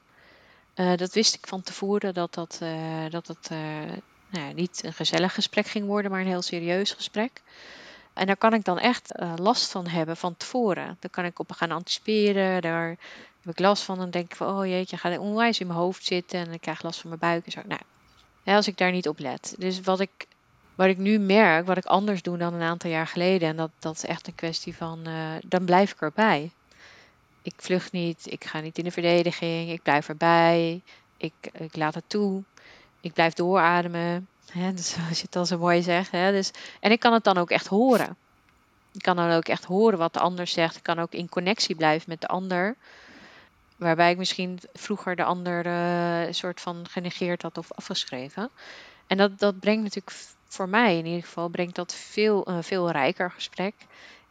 Uh, 0.77 0.97
dat 0.97 1.13
wist 1.13 1.35
ik 1.35 1.47
van 1.47 1.63
tevoren 1.63 2.15
dat 2.15 2.35
dat, 2.35 2.59
uh, 2.63 3.11
dat, 3.11 3.27
dat 3.27 3.49
uh, 3.53 3.59
nou 4.29 4.47
ja, 4.47 4.53
niet 4.53 4.85
een 4.85 4.93
gezellig 4.93 5.35
gesprek 5.35 5.67
ging 5.67 5.87
worden, 5.87 6.11
maar 6.11 6.21
een 6.21 6.27
heel 6.27 6.43
serieus 6.43 6.93
gesprek. 6.93 7.43
En 8.13 8.27
daar 8.27 8.37
kan 8.37 8.55
ik 8.55 8.65
dan 8.65 8.79
echt 8.79 9.13
last 9.37 9.71
van 9.71 9.87
hebben 9.87 10.17
van 10.17 10.37
tevoren. 10.37 10.97
Daar 11.01 11.11
kan 11.11 11.25
ik 11.25 11.39
op 11.39 11.53
gaan 11.53 11.71
anticiperen. 11.71 12.63
Daar 12.63 12.89
heb 13.41 13.53
ik 13.53 13.59
last 13.59 13.83
van. 13.83 13.99
Dan 13.99 14.11
denk 14.11 14.25
ik 14.25 14.37
van, 14.37 14.59
oh 14.59 14.67
jeetje, 14.67 14.97
gaat 14.97 15.19
onwijs 15.19 15.61
in 15.61 15.67
mijn 15.67 15.79
hoofd 15.79 16.05
zitten. 16.05 16.41
En 16.41 16.53
ik 16.53 16.61
krijg 16.61 16.83
last 16.83 17.01
van 17.01 17.09
mijn 17.09 17.21
buik 17.21 17.45
en 17.45 17.53
zo. 17.53 17.61
Nou, 17.67 17.81
als 18.45 18.67
ik 18.67 18.77
daar 18.77 18.93
niet 18.93 19.09
op 19.09 19.19
let. 19.19 19.55
Dus 19.59 19.81
wat 19.81 20.01
ik, 20.01 20.27
wat 20.75 20.87
ik 20.87 20.99
nu 20.99 21.19
merk, 21.19 21.67
wat 21.67 21.77
ik 21.77 21.85
anders 21.85 22.23
doe 22.23 22.39
dan 22.39 22.55
een 22.55 22.63
aantal 22.63 22.91
jaar 22.91 23.07
geleden. 23.07 23.49
En 23.49 23.57
dat, 23.57 23.71
dat 23.79 23.95
is 23.95 24.05
echt 24.05 24.27
een 24.27 24.35
kwestie 24.35 24.77
van, 24.77 25.07
dan 25.45 25.65
blijf 25.65 25.93
ik 25.93 26.01
erbij 26.01 26.51
ik 27.43 27.55
vlucht 27.57 27.93
niet, 27.93 28.33
ik 28.33 28.45
ga 28.45 28.61
niet 28.61 28.79
in 28.79 28.85
de 28.85 28.91
verdediging, 28.91 29.71
ik 29.71 29.83
blijf 29.83 30.09
erbij, 30.09 30.83
ik, 31.17 31.33
ik 31.53 31.77
laat 31.77 31.95
het 31.95 32.05
toe, 32.07 32.43
ik 33.01 33.13
blijf 33.13 33.33
doorademen. 33.33 34.29
Hè, 34.53 34.75
dus 34.75 34.95
je 35.19 35.23
het 35.23 35.37
al 35.37 35.47
zo 35.47 35.59
mooi 35.59 35.83
zegt. 35.83 36.11
Hè, 36.11 36.33
dus, 36.33 36.51
en 36.81 36.91
ik 36.91 37.01
kan 37.01 37.13
het 37.13 37.25
dan 37.25 37.39
ook 37.39 37.51
echt 37.51 37.67
horen. 37.67 38.17
Ik 38.93 39.03
kan 39.03 39.17
dan 39.17 39.31
ook 39.31 39.49
echt 39.49 39.65
horen 39.65 39.99
wat 39.99 40.13
de 40.13 40.21
ander 40.21 40.47
zegt. 40.47 40.77
Ik 40.77 40.83
kan 40.83 40.99
ook 40.99 41.13
in 41.13 41.29
connectie 41.29 41.77
blijven 41.77 42.09
met 42.09 42.21
de 42.21 42.29
ander. 42.29 42.77
Waarbij 43.77 44.11
ik 44.11 44.17
misschien 44.17 44.59
vroeger 44.73 45.17
de 45.17 45.25
ander 45.25 45.67
een 45.67 46.35
soort 46.35 46.61
van 46.61 46.87
genegeerd 46.89 47.43
had 47.43 47.59
of 47.59 47.73
afgeschreven. 47.73 48.51
En 49.07 49.17
dat, 49.17 49.39
dat 49.39 49.61
brengt 49.61 49.83
natuurlijk 49.83 50.17
voor 50.53 50.69
mij 50.69 50.99
in 50.99 51.07
ieder 51.07 51.23
geval 51.23 51.49
brengt 51.49 51.75
dat 51.75 51.95
veel, 51.95 52.49
een 52.49 52.65
veel 52.65 52.91
rijker 52.91 53.31
gesprek 53.31 53.75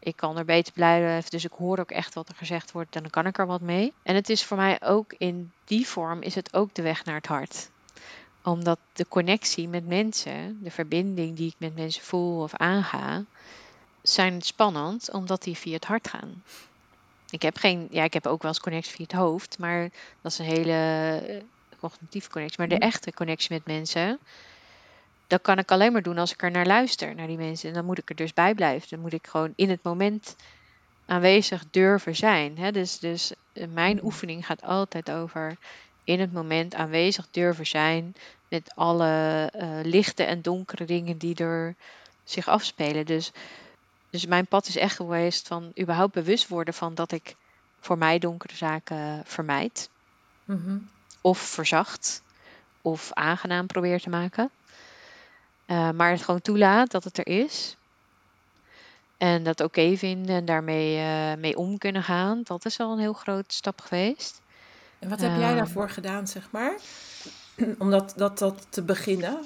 ik 0.03 0.15
kan 0.15 0.37
er 0.37 0.45
beter 0.45 0.73
blijven. 0.73 1.29
Dus 1.29 1.45
ik 1.45 1.51
hoor 1.51 1.79
ook 1.79 1.91
echt 1.91 2.13
wat 2.13 2.29
er 2.29 2.35
gezegd 2.35 2.71
wordt 2.71 2.95
en 2.95 3.01
dan 3.01 3.11
kan 3.11 3.25
ik 3.25 3.37
er 3.37 3.45
wat 3.45 3.61
mee. 3.61 3.93
En 4.03 4.15
het 4.15 4.29
is 4.29 4.43
voor 4.43 4.57
mij 4.57 4.81
ook 4.81 5.13
in 5.17 5.51
die 5.65 5.87
vorm 5.87 6.21
is 6.21 6.35
het 6.35 6.53
ook 6.53 6.73
de 6.73 6.81
weg 6.81 7.05
naar 7.05 7.15
het 7.15 7.27
hart. 7.27 7.69
Omdat 8.43 8.79
de 8.93 9.05
connectie 9.07 9.67
met 9.67 9.87
mensen, 9.87 10.59
de 10.63 10.71
verbinding 10.71 11.35
die 11.35 11.47
ik 11.47 11.55
met 11.57 11.75
mensen 11.75 12.03
voel 12.03 12.41
of 12.41 12.55
aanga, 12.55 13.23
zijn 14.01 14.41
spannend 14.41 15.11
omdat 15.11 15.43
die 15.43 15.57
via 15.57 15.73
het 15.73 15.85
hart 15.85 16.07
gaan. 16.07 16.43
Ik 17.29 17.41
heb 17.41 17.57
geen, 17.57 17.87
ja, 17.91 18.03
ik 18.03 18.13
heb 18.13 18.27
ook 18.27 18.41
wel 18.41 18.51
eens 18.51 18.59
connectie 18.59 18.95
via 18.95 19.05
het 19.05 19.15
hoofd, 19.15 19.59
maar 19.59 19.89
dat 20.21 20.31
is 20.31 20.37
een 20.37 20.45
hele 20.45 20.71
eh, 21.27 21.41
cognitieve 21.79 22.29
connectie. 22.29 22.59
Maar 22.59 22.67
de 22.67 22.75
mhm. 22.75 22.83
echte 22.83 23.13
connectie 23.13 23.53
met 23.53 23.65
mensen, 23.65 24.19
dat 25.31 25.41
kan 25.41 25.57
ik 25.57 25.71
alleen 25.71 25.91
maar 25.91 26.01
doen 26.01 26.17
als 26.17 26.33
ik 26.33 26.41
er 26.41 26.51
naar 26.51 26.65
luister, 26.65 27.15
naar 27.15 27.27
die 27.27 27.37
mensen. 27.37 27.69
En 27.69 27.75
dan 27.75 27.85
moet 27.85 27.97
ik 27.97 28.09
er 28.09 28.15
dus 28.15 28.33
bij 28.33 28.53
blijven. 28.53 28.89
Dan 28.89 28.99
moet 28.99 29.13
ik 29.13 29.27
gewoon 29.27 29.53
in 29.55 29.69
het 29.69 29.83
moment 29.83 30.35
aanwezig 31.05 31.63
durven 31.71 32.15
zijn. 32.15 32.57
Hè? 32.57 32.71
Dus, 32.71 32.99
dus 32.99 33.33
eh, 33.53 33.67
mijn 33.67 33.95
mm. 33.95 34.03
oefening 34.03 34.45
gaat 34.45 34.63
altijd 34.63 35.11
over 35.11 35.57
in 36.03 36.19
het 36.19 36.33
moment 36.33 36.75
aanwezig 36.75 37.27
durven 37.31 37.67
zijn 37.67 38.15
met 38.49 38.71
alle 38.75 39.51
uh, 39.55 39.69
lichte 39.83 40.23
en 40.23 40.41
donkere 40.41 40.85
dingen 40.85 41.17
die 41.17 41.35
er 41.35 41.75
zich 42.23 42.47
afspelen. 42.47 43.05
Dus, 43.05 43.31
dus 44.09 44.25
mijn 44.25 44.47
pad 44.47 44.67
is 44.67 44.75
echt 44.75 44.95
geweest 44.95 45.47
van 45.47 45.71
überhaupt 45.79 46.13
bewust 46.13 46.47
worden 46.47 46.73
van 46.73 46.95
dat 46.95 47.11
ik 47.11 47.35
voor 47.79 47.97
mij 47.97 48.19
donkere 48.19 48.55
zaken 48.55 49.21
vermijd. 49.25 49.89
Mm-hmm. 50.45 50.89
Of 51.21 51.39
verzacht. 51.39 52.23
Of 52.81 53.13
aangenaam 53.13 53.67
probeer 53.67 54.01
te 54.01 54.09
maken. 54.09 54.51
Uh, 55.71 55.89
maar 55.91 56.11
het 56.11 56.21
gewoon 56.21 56.41
toelaat 56.41 56.91
dat 56.91 57.03
het 57.03 57.17
er 57.17 57.27
is. 57.27 57.75
En 59.17 59.43
dat 59.43 59.59
oké 59.59 59.97
vinden 59.97 60.35
en 60.35 60.45
daarmee 60.45 60.97
uh, 60.97 61.33
mee 61.37 61.57
om 61.57 61.77
kunnen 61.77 62.03
gaan. 62.03 62.41
Dat 62.43 62.65
is 62.65 62.79
al 62.79 62.91
een 62.91 62.99
heel 62.99 63.13
grote 63.13 63.53
stap 63.53 63.81
geweest. 63.81 64.41
En 64.99 65.09
wat 65.09 65.19
heb 65.21 65.35
jij 65.37 65.47
ehm, 65.47 65.55
daarvoor 65.55 65.89
gedaan, 65.89 66.27
zeg 66.27 66.51
maar? 66.51 66.75
Om 67.79 67.91
dat, 67.91 68.13
dat, 68.15 68.37
dat 68.37 68.67
te 68.69 68.81
beginnen? 68.81 69.39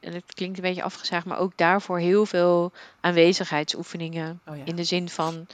En 0.00 0.12
het 0.12 0.34
klinkt 0.34 0.56
een 0.56 0.62
beetje 0.62 0.82
afgezaagd, 0.82 1.26
maar 1.26 1.38
ook 1.38 1.52
daarvoor 1.56 1.98
heel 1.98 2.26
veel 2.26 2.72
aanwezigheidsoefeningen. 3.00 4.40
Oh 4.46 4.56
ja. 4.56 4.64
In 4.64 4.76
de 4.76 4.84
zin 4.84 5.08
van 5.08 5.46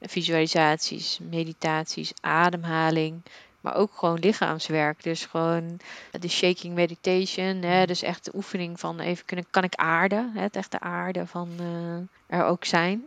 visualisaties, 0.00 1.18
meditaties, 1.30 2.12
ademhaling. 2.20 3.22
Maar 3.68 3.76
ook 3.76 3.92
gewoon 3.94 4.18
lichaamswerk. 4.18 5.02
Dus 5.02 5.24
gewoon 5.24 5.80
de 6.20 6.28
shaking 6.28 6.74
meditation. 6.74 7.62
Hè, 7.62 7.86
dus 7.86 8.02
echt 8.02 8.24
de 8.24 8.30
oefening 8.34 8.80
van 8.80 9.00
even 9.00 9.24
kunnen, 9.24 9.46
kan 9.50 9.64
ik 9.64 9.74
aarden. 9.74 10.30
Hè, 10.34 10.40
het 10.40 10.56
echte 10.56 10.80
aarde 10.80 11.26
van 11.26 11.50
uh, 11.60 12.38
er 12.38 12.44
ook 12.44 12.64
zijn. 12.64 13.04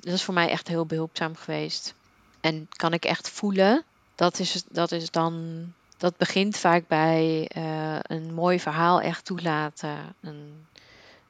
Dat 0.00 0.14
is 0.14 0.22
voor 0.22 0.34
mij 0.34 0.48
echt 0.48 0.68
heel 0.68 0.86
behulpzaam 0.86 1.36
geweest. 1.36 1.94
En 2.40 2.68
kan 2.76 2.92
ik 2.92 3.04
echt 3.04 3.30
voelen. 3.30 3.84
Dat 4.14 4.38
is, 4.38 4.64
dat 4.68 4.92
is 4.92 5.10
dan. 5.10 5.64
Dat 5.96 6.16
begint 6.16 6.56
vaak 6.56 6.88
bij 6.88 7.50
uh, 7.56 7.98
een 8.02 8.34
mooi 8.34 8.60
verhaal 8.60 9.00
echt 9.00 9.24
toelaten. 9.24 10.14
Een 10.20 10.66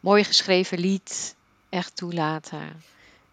mooi 0.01 0.25
geschreven 0.25 0.79
lied 0.79 1.37
echt 1.69 1.97
toelaten. 1.97 2.83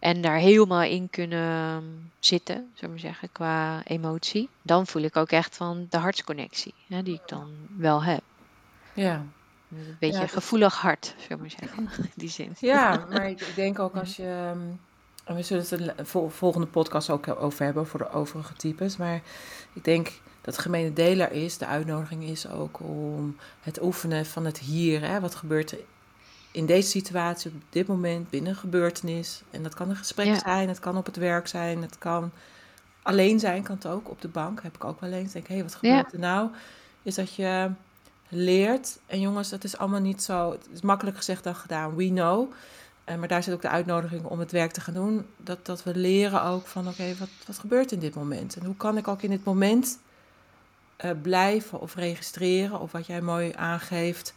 En 0.01 0.21
daar 0.21 0.37
helemaal 0.37 0.83
in 0.83 1.09
kunnen 1.09 2.11
zitten, 2.19 2.71
zullen 2.73 2.95
we 2.95 3.01
zeggen, 3.01 3.31
qua 3.31 3.83
emotie. 3.83 4.49
Dan 4.61 4.87
voel 4.87 5.01
ik 5.01 5.15
ook 5.15 5.29
echt 5.31 5.55
van 5.55 5.87
de 5.89 5.97
hartsconnectie, 5.97 6.73
hè, 6.87 7.03
die 7.03 7.13
ik 7.13 7.21
dan 7.25 7.49
wel 7.77 8.03
heb. 8.03 8.21
Ja. 8.93 9.25
Een 9.71 9.97
beetje 9.99 10.27
gevoelig 10.27 10.75
hart, 10.75 11.15
zullen 11.27 11.43
we 11.43 11.49
zeggen, 11.49 11.89
in 11.97 12.11
die 12.15 12.29
zin. 12.29 12.55
Ja, 12.59 13.05
maar 13.09 13.29
ik 13.29 13.51
denk 13.55 13.79
ook 13.79 13.95
als 13.95 14.15
je... 14.15 14.23
Ehm, 14.23 14.59
en 15.23 15.35
we 15.35 15.41
zullen 15.41 15.65
het 15.69 15.97
de 15.97 16.29
volgende 16.29 16.67
podcast 16.67 17.09
ook 17.09 17.27
over 17.27 17.65
hebben 17.65 17.87
voor 17.87 17.99
de 17.99 18.11
overige 18.11 18.53
types. 18.53 18.97
Maar 18.97 19.21
ik 19.73 19.83
denk 19.83 20.11
dat 20.41 20.55
de 20.55 20.61
gemene 20.61 20.93
deler 20.93 21.31
is, 21.31 21.57
de 21.57 21.65
uitnodiging 21.65 22.23
is 22.23 22.47
ook 22.47 22.79
om 22.79 23.37
het 23.61 23.81
oefenen 23.81 24.25
van 24.25 24.45
het 24.45 24.59
hier. 24.59 25.01
Hè? 25.01 25.19
Wat 25.19 25.35
gebeurt 25.35 25.71
er 25.71 25.79
in 26.51 26.65
deze 26.65 26.89
situatie, 26.89 27.51
op 27.51 27.61
dit 27.69 27.87
moment, 27.87 28.29
binnen 28.29 28.51
een 28.51 28.57
gebeurtenis. 28.57 29.41
En 29.51 29.63
dat 29.63 29.73
kan 29.73 29.89
een 29.89 29.95
gesprek 29.95 30.39
zijn, 30.39 30.67
het 30.67 30.79
kan 30.79 30.97
op 30.97 31.05
het 31.05 31.15
werk 31.15 31.47
zijn, 31.47 31.81
het 31.81 31.97
kan 31.97 32.31
alleen 33.01 33.39
zijn, 33.39 33.63
kan 33.63 33.75
het 33.75 33.87
ook 33.87 34.09
op 34.09 34.21
de 34.21 34.27
bank. 34.27 34.63
Heb 34.63 34.75
ik 34.75 34.83
ook 34.83 35.01
wel 35.01 35.11
eens. 35.11 35.31
Denk, 35.31 35.47
hé, 35.47 35.53
hey, 35.53 35.63
wat 35.63 35.75
gebeurt 35.75 36.13
er 36.13 36.19
nou? 36.19 36.49
Is 37.03 37.15
dat 37.15 37.35
je 37.35 37.71
leert. 38.29 38.99
En 39.05 39.19
jongens, 39.19 39.49
dat 39.49 39.63
is 39.63 39.77
allemaal 39.77 39.99
niet 39.99 40.23
zo. 40.23 40.51
Het 40.51 40.67
is 40.73 40.81
makkelijk 40.81 41.17
gezegd 41.17 41.43
dan 41.43 41.55
gedaan. 41.55 41.95
We 41.95 42.07
know. 42.07 42.51
Uh, 43.05 43.15
maar 43.15 43.27
daar 43.27 43.43
zit 43.43 43.53
ook 43.53 43.61
de 43.61 43.69
uitnodiging 43.69 44.25
om 44.25 44.39
het 44.39 44.51
werk 44.51 44.71
te 44.71 44.81
gaan 44.81 44.93
doen. 44.93 45.25
Dat, 45.37 45.65
dat 45.65 45.83
we 45.83 45.95
leren 45.95 46.43
ook 46.43 46.67
van, 46.67 46.87
oké, 46.87 47.15
wat, 47.19 47.29
wat 47.47 47.59
gebeurt 47.59 47.91
in 47.91 47.99
dit 47.99 48.15
moment? 48.15 48.55
En 48.55 48.65
hoe 48.65 48.75
kan 48.75 48.97
ik 48.97 49.07
ook 49.07 49.21
in 49.21 49.29
dit 49.29 49.43
moment 49.43 49.99
uh, 51.05 51.11
blijven 51.21 51.79
of 51.79 51.95
registreren? 51.95 52.79
Of 52.79 52.91
wat 52.91 53.05
jij 53.05 53.21
mooi 53.21 53.51
aangeeft, 53.55 54.33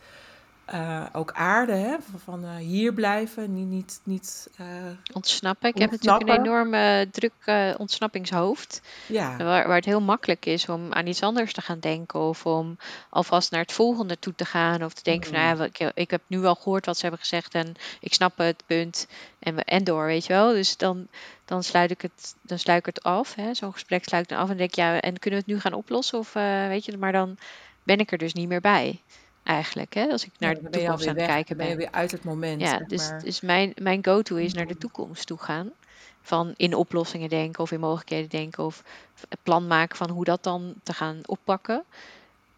uh, 0.72 1.04
ook 1.12 1.32
aarde, 1.32 1.72
hè? 1.72 1.96
van, 2.10 2.20
van 2.20 2.44
uh, 2.44 2.56
hier 2.56 2.92
blijven, 2.92 3.54
niet, 3.54 3.68
niet, 3.68 4.00
niet 4.04 4.50
uh, 4.60 4.66
ontsnappen. 5.12 5.68
Ik 5.68 5.78
heb 5.78 5.90
natuurlijk 5.90 6.28
een 6.28 6.40
enorme 6.40 7.08
druk 7.10 7.32
ontsnappingshoofd, 7.78 8.80
ja. 9.06 9.36
waar, 9.36 9.66
waar 9.66 9.76
het 9.76 9.84
heel 9.84 10.00
makkelijk 10.00 10.46
is 10.46 10.68
om 10.68 10.92
aan 10.92 11.06
iets 11.06 11.22
anders 11.22 11.52
te 11.52 11.60
gaan 11.60 11.80
denken 11.80 12.20
of 12.20 12.46
om 12.46 12.76
alvast 13.10 13.50
naar 13.50 13.60
het 13.60 13.72
volgende 13.72 14.18
toe 14.18 14.34
te 14.34 14.44
gaan 14.44 14.84
of 14.84 14.92
te 14.92 15.02
denken 15.02 15.30
van, 15.30 15.40
nou, 15.40 15.62
ik, 15.62 15.90
ik 15.94 16.10
heb 16.10 16.22
nu 16.26 16.38
wel 16.38 16.54
gehoord 16.54 16.86
wat 16.86 16.96
ze 16.96 17.02
hebben 17.02 17.20
gezegd 17.20 17.54
en 17.54 17.74
ik 18.00 18.14
snap 18.14 18.38
het, 18.38 18.62
punt, 18.66 19.06
en, 19.38 19.64
en 19.64 19.84
door, 19.84 20.06
weet 20.06 20.26
je 20.26 20.32
wel. 20.32 20.52
Dus 20.52 20.76
dan, 20.76 21.08
dan 21.44 21.62
sluit 21.62 21.90
ik 21.90 22.00
het, 22.00 22.34
dan 22.42 22.58
sluit 22.58 22.78
ik 22.78 22.94
het 22.94 23.02
af, 23.02 23.34
zo'n 23.52 23.72
gesprek 23.72 24.04
sluit 24.04 24.22
ik 24.22 24.28
dan 24.28 24.38
af 24.38 24.50
en 24.50 24.56
denk 24.56 24.74
ja, 24.74 25.00
en 25.00 25.18
kunnen 25.18 25.40
we 25.40 25.44
het 25.46 25.54
nu 25.54 25.60
gaan 25.60 25.78
oplossen 25.78 26.18
of 26.18 26.32
weet 26.68 26.84
je, 26.84 26.98
maar 26.98 27.12
dan 27.12 27.36
ben 27.82 27.98
ik 27.98 28.12
er 28.12 28.18
dus 28.18 28.32
niet 28.32 28.48
meer 28.48 28.60
bij 28.60 29.00
eigenlijk. 29.44 29.94
Hè? 29.94 30.06
Als 30.10 30.24
ik 30.24 30.32
naar 30.38 30.54
de 30.54 30.70
toekomst 30.70 31.06
aan 31.06 31.16
het 31.16 31.26
kijken 31.26 31.56
ben. 31.56 31.66
Ben 31.66 31.74
je 31.74 31.80
weer 31.80 31.92
uit 31.92 32.10
het 32.10 32.24
moment. 32.24 32.60
Ja, 32.60 32.78
dus, 32.78 33.10
dus 33.22 33.40
mijn, 33.40 33.72
mijn 33.76 34.04
go-to 34.04 34.36
is 34.36 34.52
naar 34.52 34.66
de 34.66 34.78
toekomst 34.78 35.26
toe 35.26 35.38
gaan. 35.38 35.70
Van 36.22 36.54
in 36.56 36.74
oplossingen 36.74 37.28
denken 37.28 37.62
of 37.62 37.72
in 37.72 37.80
mogelijkheden 37.80 38.28
denken 38.28 38.64
of 38.64 38.82
plan 39.42 39.66
maken 39.66 39.96
van 39.96 40.10
hoe 40.10 40.24
dat 40.24 40.42
dan 40.42 40.74
te 40.82 40.92
gaan 40.92 41.20
oppakken. 41.26 41.84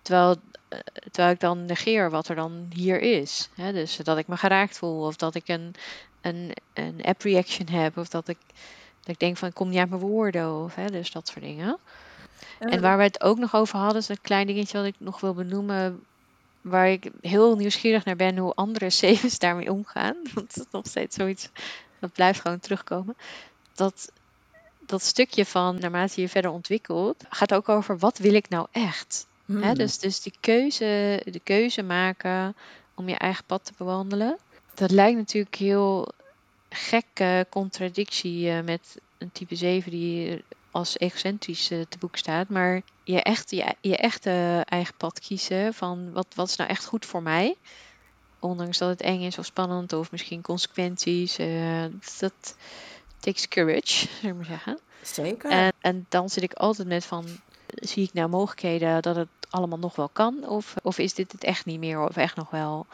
Terwijl, 0.02 0.36
eh, 0.68 0.78
terwijl 1.10 1.34
ik 1.34 1.40
dan 1.40 1.64
negeer 1.64 2.10
wat 2.10 2.28
er 2.28 2.36
dan 2.36 2.66
hier 2.74 3.00
is. 3.00 3.48
Hè? 3.54 3.72
Dus 3.72 3.96
dat 3.96 4.18
ik 4.18 4.26
me 4.26 4.36
geraakt 4.36 4.78
voel 4.78 5.06
of 5.06 5.16
dat 5.16 5.34
ik 5.34 5.48
een, 5.48 5.74
een, 6.20 6.52
een 6.74 7.02
app 7.02 7.22
reaction 7.22 7.68
heb 7.68 7.96
of 7.96 8.08
dat 8.08 8.28
ik, 8.28 8.38
dat 9.00 9.08
ik 9.08 9.18
denk 9.18 9.36
van 9.36 9.48
ik 9.48 9.54
kom 9.54 9.68
niet 9.68 9.78
uit 9.78 9.88
mijn 9.88 10.00
woorden 10.00 10.54
of 10.64 10.74
hè? 10.74 10.86
dus 10.86 11.12
dat 11.12 11.28
soort 11.28 11.44
dingen. 11.44 11.78
En 12.58 12.80
waar 12.80 12.96
we 12.96 13.02
het 13.02 13.22
ook 13.22 13.38
nog 13.38 13.54
over 13.54 13.78
hadden, 13.78 14.00
is 14.00 14.08
een 14.08 14.20
klein 14.20 14.46
dingetje 14.46 14.78
wat 14.78 14.86
ik 14.86 14.94
nog 14.98 15.20
wil 15.20 15.34
benoemen 15.34 16.04
waar 16.68 16.88
ik 16.88 17.10
heel 17.20 17.56
nieuwsgierig 17.56 18.04
naar 18.04 18.16
ben 18.16 18.36
hoe 18.36 18.54
andere 18.54 18.90
sevens 19.00 19.38
daarmee 19.38 19.72
omgaan. 19.72 20.16
Want 20.34 20.54
het 20.54 20.56
is 20.56 20.70
nog 20.70 20.86
steeds 20.86 21.16
zoiets, 21.16 21.48
dat 21.98 22.12
blijft 22.12 22.40
gewoon 22.40 22.60
terugkomen. 22.60 23.16
Dat, 23.74 24.12
dat 24.86 25.02
stukje 25.02 25.44
van 25.44 25.78
naarmate 25.78 26.20
je 26.20 26.28
verder 26.28 26.50
ontwikkelt, 26.50 27.24
gaat 27.28 27.54
ook 27.54 27.68
over 27.68 27.98
wat 27.98 28.18
wil 28.18 28.34
ik 28.34 28.48
nou 28.48 28.66
echt? 28.72 29.26
Hmm. 29.44 29.74
dus, 29.74 29.98
dus 29.98 30.20
die 30.22 30.34
keuze, 30.40 31.22
de 31.24 31.40
keuze 31.42 31.82
maken 31.82 32.56
om 32.94 33.08
je 33.08 33.16
eigen 33.16 33.44
pad 33.44 33.64
te 33.64 33.72
bewandelen. 33.76 34.38
Dat 34.74 34.90
lijkt 34.90 35.16
natuurlijk 35.16 35.54
heel 35.54 36.08
gekke 36.68 37.46
contradictie 37.50 38.46
uh, 38.46 38.60
met 38.60 38.98
een 39.18 39.32
type 39.32 39.54
7 39.54 39.90
die 39.90 40.44
als 40.70 40.98
egocentrisch 40.98 41.66
te 41.66 41.98
boek 41.98 42.16
staat. 42.16 42.48
Maar 42.48 42.82
je, 43.06 43.22
echt, 43.22 43.50
je, 43.50 43.74
je 43.80 43.96
echte 43.96 44.62
eigen 44.64 44.94
pad 44.96 45.20
kiezen 45.20 45.74
van 45.74 46.12
wat, 46.12 46.26
wat 46.34 46.48
is 46.48 46.56
nou 46.56 46.70
echt 46.70 46.84
goed 46.84 47.06
voor 47.06 47.22
mij. 47.22 47.56
Ondanks 48.38 48.78
dat 48.78 48.88
het 48.88 49.00
eng 49.00 49.20
is 49.20 49.38
of 49.38 49.44
spannend 49.44 49.92
of 49.92 50.10
misschien 50.10 50.42
consequenties. 50.42 51.38
Uh, 51.38 51.84
dat 52.18 52.56
takes 53.20 53.48
courage, 53.48 54.06
zullen 54.08 54.30
we 54.30 54.34
maar 54.34 54.44
zeggen. 54.44 54.78
Zeker. 55.02 55.50
En, 55.50 55.72
en 55.80 56.06
dan 56.08 56.28
zit 56.28 56.42
ik 56.42 56.52
altijd 56.52 56.88
met 56.88 57.04
van, 57.04 57.24
zie 57.66 58.04
ik 58.04 58.12
nou 58.12 58.28
mogelijkheden 58.28 59.02
dat 59.02 59.16
het 59.16 59.28
allemaal 59.50 59.78
nog 59.78 59.96
wel 59.96 60.08
kan? 60.08 60.48
Of, 60.48 60.74
of 60.82 60.98
is 60.98 61.14
dit 61.14 61.32
het 61.32 61.44
echt 61.44 61.64
niet 61.64 61.78
meer 61.78 62.00
of 62.00 62.16
echt 62.16 62.36
nog 62.36 62.50
wel? 62.50 62.86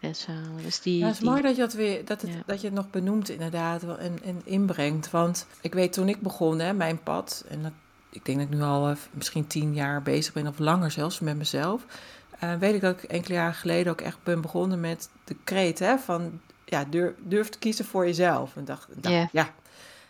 Dus, 0.00 0.26
uh, 0.30 0.36
dus 0.62 0.80
die, 0.80 0.98
ja, 0.98 1.04
het 1.04 1.14
is 1.14 1.20
die... 1.20 1.30
mooi 1.30 1.42
dat 1.42 1.56
je 1.56 1.62
het 1.62 1.74
weer 1.74 2.04
dat, 2.04 2.22
het, 2.22 2.30
dat 2.46 2.60
je 2.60 2.66
het 2.66 2.76
nog 2.76 2.90
benoemt 2.90 3.28
inderdaad 3.28 3.82
en, 3.82 4.18
en 4.22 4.40
inbrengt. 4.44 5.10
Want 5.10 5.46
ik 5.60 5.74
weet 5.74 5.92
toen 5.92 6.08
ik 6.08 6.20
begon, 6.20 6.58
hè, 6.58 6.72
mijn 6.72 7.02
pad, 7.02 7.44
en 7.48 7.62
dat, 7.62 7.72
ik 8.10 8.24
denk 8.24 8.38
dat 8.38 8.46
ik 8.48 8.54
nu 8.54 8.62
al 8.62 8.90
uh, 8.90 8.96
misschien 9.10 9.46
tien 9.46 9.74
jaar 9.74 10.02
bezig 10.02 10.32
ben 10.32 10.46
of 10.46 10.58
langer 10.58 10.90
zelfs 10.90 11.20
met 11.20 11.36
mezelf. 11.36 11.84
Uh, 12.44 12.54
weet 12.54 12.74
ik 12.74 12.80
dat 12.80 13.02
ik 13.02 13.10
enkele 13.10 13.34
jaren 13.34 13.54
geleden 13.54 13.92
ook 13.92 14.00
echt 14.00 14.18
ben 14.22 14.40
begonnen 14.40 14.80
met 14.80 15.08
de 15.24 15.36
kreet 15.44 15.78
hè, 15.78 15.98
van 15.98 16.40
ja, 16.64 16.84
durf, 16.84 17.12
durf 17.18 17.48
te 17.48 17.58
kiezen 17.58 17.84
voor 17.84 18.06
jezelf. 18.06 18.56
En 18.56 18.64
dacht, 18.64 18.86
dacht 18.94 19.14
yeah. 19.14 19.28
ja, 19.32 19.50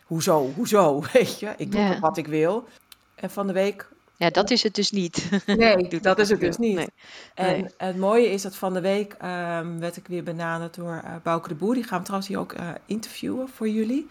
hoezo, 0.04 0.52
hoezo, 0.54 1.02
weet 1.12 1.40
je, 1.40 1.54
ik 1.56 1.72
doe 1.72 1.80
yeah. 1.80 2.00
wat 2.00 2.16
ik 2.16 2.26
wil. 2.26 2.68
En 3.14 3.30
van 3.30 3.46
de 3.46 3.52
week 3.52 3.88
ja, 4.20 4.30
dat 4.30 4.50
is 4.50 4.62
het 4.62 4.74
dus 4.74 4.90
niet. 4.90 5.28
Nee, 5.46 6.00
dat 6.00 6.18
is 6.18 6.28
het 6.28 6.40
dus 6.40 6.56
niet. 6.56 6.76
Nee. 6.76 6.88
En 7.34 7.60
nee. 7.60 7.70
het 7.76 7.96
mooie 7.96 8.30
is 8.30 8.42
dat 8.42 8.56
van 8.56 8.74
de 8.74 8.80
week 8.80 9.12
um, 9.12 9.80
werd 9.80 9.96
ik 9.96 10.06
weer 10.06 10.22
benaderd 10.22 10.74
door 10.74 11.02
uh, 11.04 11.10
Bouke 11.22 11.48
de 11.48 11.54
Boer. 11.54 11.74
Die 11.74 11.84
gaan 11.84 11.98
we 11.98 12.04
trouwens 12.04 12.30
hier 12.30 12.38
ook 12.38 12.52
uh, 12.52 12.68
interviewen 12.86 13.48
voor 13.48 13.68
jullie. 13.68 14.06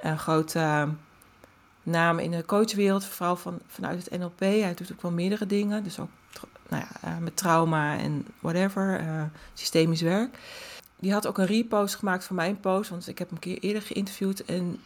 Een 0.00 0.18
grote 0.18 0.58
uh, 0.58 0.88
naam 1.82 2.18
in 2.18 2.30
de 2.30 2.44
coachwereld, 2.44 3.04
vooral 3.04 3.36
van, 3.36 3.60
vanuit 3.66 4.04
het 4.04 4.18
NLP. 4.18 4.40
Hij 4.40 4.74
doet 4.74 4.92
ook 4.92 5.02
wel 5.02 5.10
meerdere 5.10 5.46
dingen, 5.46 5.84
dus 5.84 5.98
ook 5.98 6.10
nou 6.68 6.84
ja, 6.84 7.08
uh, 7.08 7.18
met 7.18 7.36
trauma 7.36 7.98
en 7.98 8.26
whatever, 8.40 9.30
systemisch 9.54 10.00
werk. 10.00 10.38
Die 11.02 11.12
had 11.12 11.26
ook 11.26 11.38
een 11.38 11.46
repost 11.46 11.94
gemaakt 11.94 12.24
van 12.24 12.36
mijn 12.36 12.60
post, 12.60 12.90
want 12.90 13.08
ik 13.08 13.18
heb 13.18 13.28
hem 13.28 13.36
een 13.36 13.42
keer 13.42 13.58
eerder 13.58 13.82
geïnterviewd. 13.82 14.44
En 14.44 14.80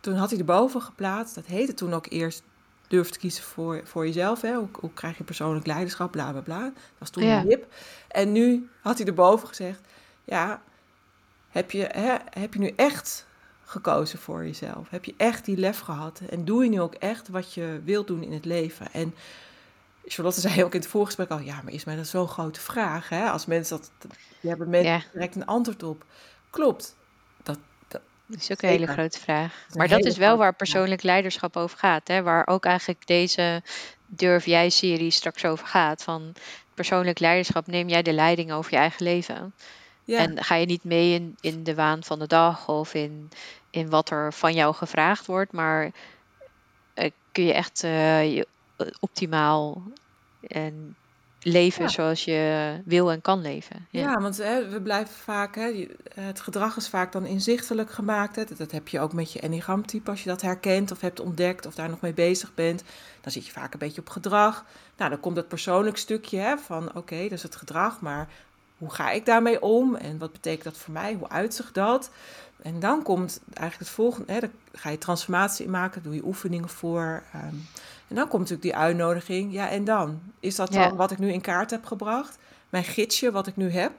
toen 0.00 0.14
had 0.14 0.30
hij 0.30 0.38
erboven 0.38 0.82
geplaatst, 0.82 1.34
dat 1.34 1.46
heette 1.46 1.74
toen 1.74 1.94
ook 1.94 2.06
eerst 2.08 2.42
durf 2.88 3.10
te 3.10 3.18
kiezen 3.18 3.44
voor, 3.44 3.80
voor 3.84 4.06
jezelf. 4.06 4.40
Hè? 4.40 4.54
Hoe, 4.54 4.68
hoe 4.72 4.92
krijg 4.92 5.18
je 5.18 5.24
persoonlijk 5.24 5.66
leiderschap, 5.66 6.10
bla 6.10 6.30
bla 6.30 6.40
bla. 6.40 6.62
Dat 6.62 6.72
was 6.98 7.10
toen 7.10 7.24
ja. 7.24 7.42
hip. 7.42 7.72
En 8.08 8.32
nu 8.32 8.68
had 8.80 8.98
hij 8.98 9.06
erboven 9.06 9.48
gezegd: 9.48 9.80
Ja, 10.24 10.62
heb 11.50 11.70
je, 11.70 11.88
hè, 11.92 12.16
heb 12.30 12.54
je 12.54 12.60
nu 12.60 12.72
echt 12.76 13.26
gekozen 13.72 14.18
voor 14.18 14.44
jezelf? 14.44 14.90
Heb 14.90 15.04
je 15.04 15.14
echt 15.16 15.44
die 15.44 15.56
lef 15.56 15.78
gehad? 15.78 16.20
En 16.30 16.44
doe 16.44 16.64
je 16.64 16.70
nu 16.70 16.80
ook 16.80 16.94
echt 16.94 17.28
wat 17.28 17.54
je 17.54 17.80
wilt 17.84 18.06
doen 18.06 18.22
in 18.22 18.32
het 18.32 18.44
leven? 18.44 18.92
En 18.92 19.14
Charlotte 20.06 20.40
zei 20.40 20.64
ook 20.64 20.74
in 20.74 20.80
het 20.80 20.88
voorgesprek 20.88 21.28
al: 21.28 21.38
Ja, 21.38 21.60
maar 21.62 21.72
is 21.72 21.84
mij 21.84 21.96
dat 21.96 22.06
zo'n 22.06 22.28
grote 22.28 22.60
vraag? 22.60 23.08
Hè? 23.08 23.30
Als 23.30 23.46
mensen 23.46 23.76
dat. 23.76 23.90
Je 24.40 24.48
hebben 24.48 24.70
mensen 24.70 24.92
ja. 24.92 25.02
direct 25.12 25.36
een 25.36 25.46
antwoord 25.46 25.82
op. 25.82 26.04
Klopt. 26.50 26.96
Dat, 27.42 27.58
dat 27.88 28.00
is 28.40 28.50
ook 28.50 28.62
een 28.62 28.68
hele 28.68 28.86
grote 28.86 29.20
vraag. 29.20 29.66
Maar 29.74 29.88
dat 29.88 30.04
is 30.04 30.16
wel 30.16 30.36
waar 30.36 30.54
persoonlijk 30.54 31.02
leiderschap 31.02 31.56
over 31.56 31.78
gaat. 31.78 32.08
Hè? 32.08 32.22
Waar 32.22 32.46
ook 32.46 32.64
eigenlijk 32.64 33.06
deze 33.06 33.62
Durf 34.06 34.46
Jij 34.46 34.70
serie 34.70 35.10
straks 35.10 35.44
over 35.44 35.66
gaat. 35.66 36.02
Van 36.02 36.34
persoonlijk 36.74 37.18
leiderschap, 37.18 37.66
neem 37.66 37.88
jij 37.88 38.02
de 38.02 38.12
leiding 38.12 38.52
over 38.52 38.72
je 38.72 38.78
eigen 38.78 39.04
leven. 39.04 39.54
Ja. 40.04 40.18
En 40.18 40.44
ga 40.44 40.54
je 40.54 40.66
niet 40.66 40.84
mee 40.84 41.14
in, 41.14 41.36
in 41.40 41.64
de 41.64 41.74
waan 41.74 42.02
van 42.02 42.18
de 42.18 42.26
dag 42.26 42.68
of 42.68 42.94
in, 42.94 43.30
in 43.72 43.90
wat 43.90 44.10
er 44.10 44.32
van 44.32 44.54
jou 44.54 44.74
gevraagd 44.74 45.26
wordt. 45.26 45.52
Maar 45.52 45.84
uh, 46.94 47.10
kun 47.32 47.44
je 47.44 47.52
echt 47.52 47.82
uh, 47.84 48.34
je 48.34 48.46
optimaal 49.00 49.82
en 50.48 50.96
leven 51.40 51.82
ja. 51.82 51.88
zoals 51.88 52.24
je 52.24 52.80
wil 52.84 53.10
en 53.10 53.20
kan 53.20 53.40
leven. 53.40 53.86
Ja, 53.90 54.00
ja 54.00 54.20
want 54.20 54.36
hè, 54.36 54.68
we 54.68 54.82
blijven 54.82 55.14
vaak, 55.14 55.54
hè, 55.54 55.88
het 56.14 56.40
gedrag 56.40 56.76
is 56.76 56.88
vaak 56.88 57.12
dan 57.12 57.26
inzichtelijk 57.26 57.90
gemaakt. 57.90 58.36
Hè. 58.36 58.44
Dat 58.56 58.70
heb 58.70 58.88
je 58.88 59.00
ook 59.00 59.12
met 59.12 59.32
je 59.32 59.40
enneagramtype. 59.40 60.10
Als 60.10 60.22
je 60.22 60.28
dat 60.28 60.42
herkent 60.42 60.90
of 60.90 61.00
hebt 61.00 61.20
ontdekt 61.20 61.66
of 61.66 61.74
daar 61.74 61.88
nog 61.88 62.00
mee 62.00 62.14
bezig 62.14 62.54
bent, 62.54 62.84
dan 63.20 63.32
zit 63.32 63.46
je 63.46 63.52
vaak 63.52 63.72
een 63.72 63.78
beetje 63.78 64.00
op 64.00 64.08
gedrag. 64.08 64.64
Nou, 64.96 65.10
dan 65.10 65.20
komt 65.20 65.36
dat 65.36 65.48
persoonlijk 65.48 65.96
stukje 65.96 66.38
hè, 66.38 66.58
van 66.58 66.88
oké, 66.88 66.98
okay, 66.98 67.22
dat 67.22 67.32
is 67.32 67.42
het 67.42 67.56
gedrag, 67.56 68.00
maar 68.00 68.28
hoe 68.82 68.90
ga 68.90 69.10
ik 69.10 69.26
daarmee 69.26 69.62
om 69.62 69.94
en 69.94 70.18
wat 70.18 70.32
betekent 70.32 70.64
dat 70.64 70.76
voor 70.76 70.92
mij? 70.92 71.14
Hoe 71.14 71.28
uitzicht 71.28 71.74
dat? 71.74 72.10
En 72.62 72.80
dan 72.80 73.02
komt 73.02 73.40
eigenlijk 73.46 73.78
het 73.78 73.88
volgende, 73.88 74.32
hè, 74.32 74.40
dan 74.40 74.50
ga 74.72 74.90
je 74.90 74.98
transformatie 74.98 75.64
in 75.64 75.70
maken, 75.70 76.02
doe 76.02 76.14
je 76.14 76.24
oefeningen 76.24 76.68
voor. 76.68 77.22
Um, 77.34 77.66
en 78.08 78.14
dan 78.14 78.28
komt 78.28 78.42
natuurlijk 78.42 78.62
die 78.62 78.76
uitnodiging. 78.76 79.52
Ja, 79.52 79.70
en 79.70 79.84
dan? 79.84 80.20
Is 80.40 80.56
dat 80.56 80.72
dan 80.72 80.82
ja. 80.82 80.94
wat 80.94 81.10
ik 81.10 81.18
nu 81.18 81.32
in 81.32 81.40
kaart 81.40 81.70
heb 81.70 81.84
gebracht? 81.84 82.38
Mijn 82.68 82.84
gidsje, 82.84 83.30
wat 83.30 83.46
ik 83.46 83.56
nu 83.56 83.70
heb? 83.70 83.92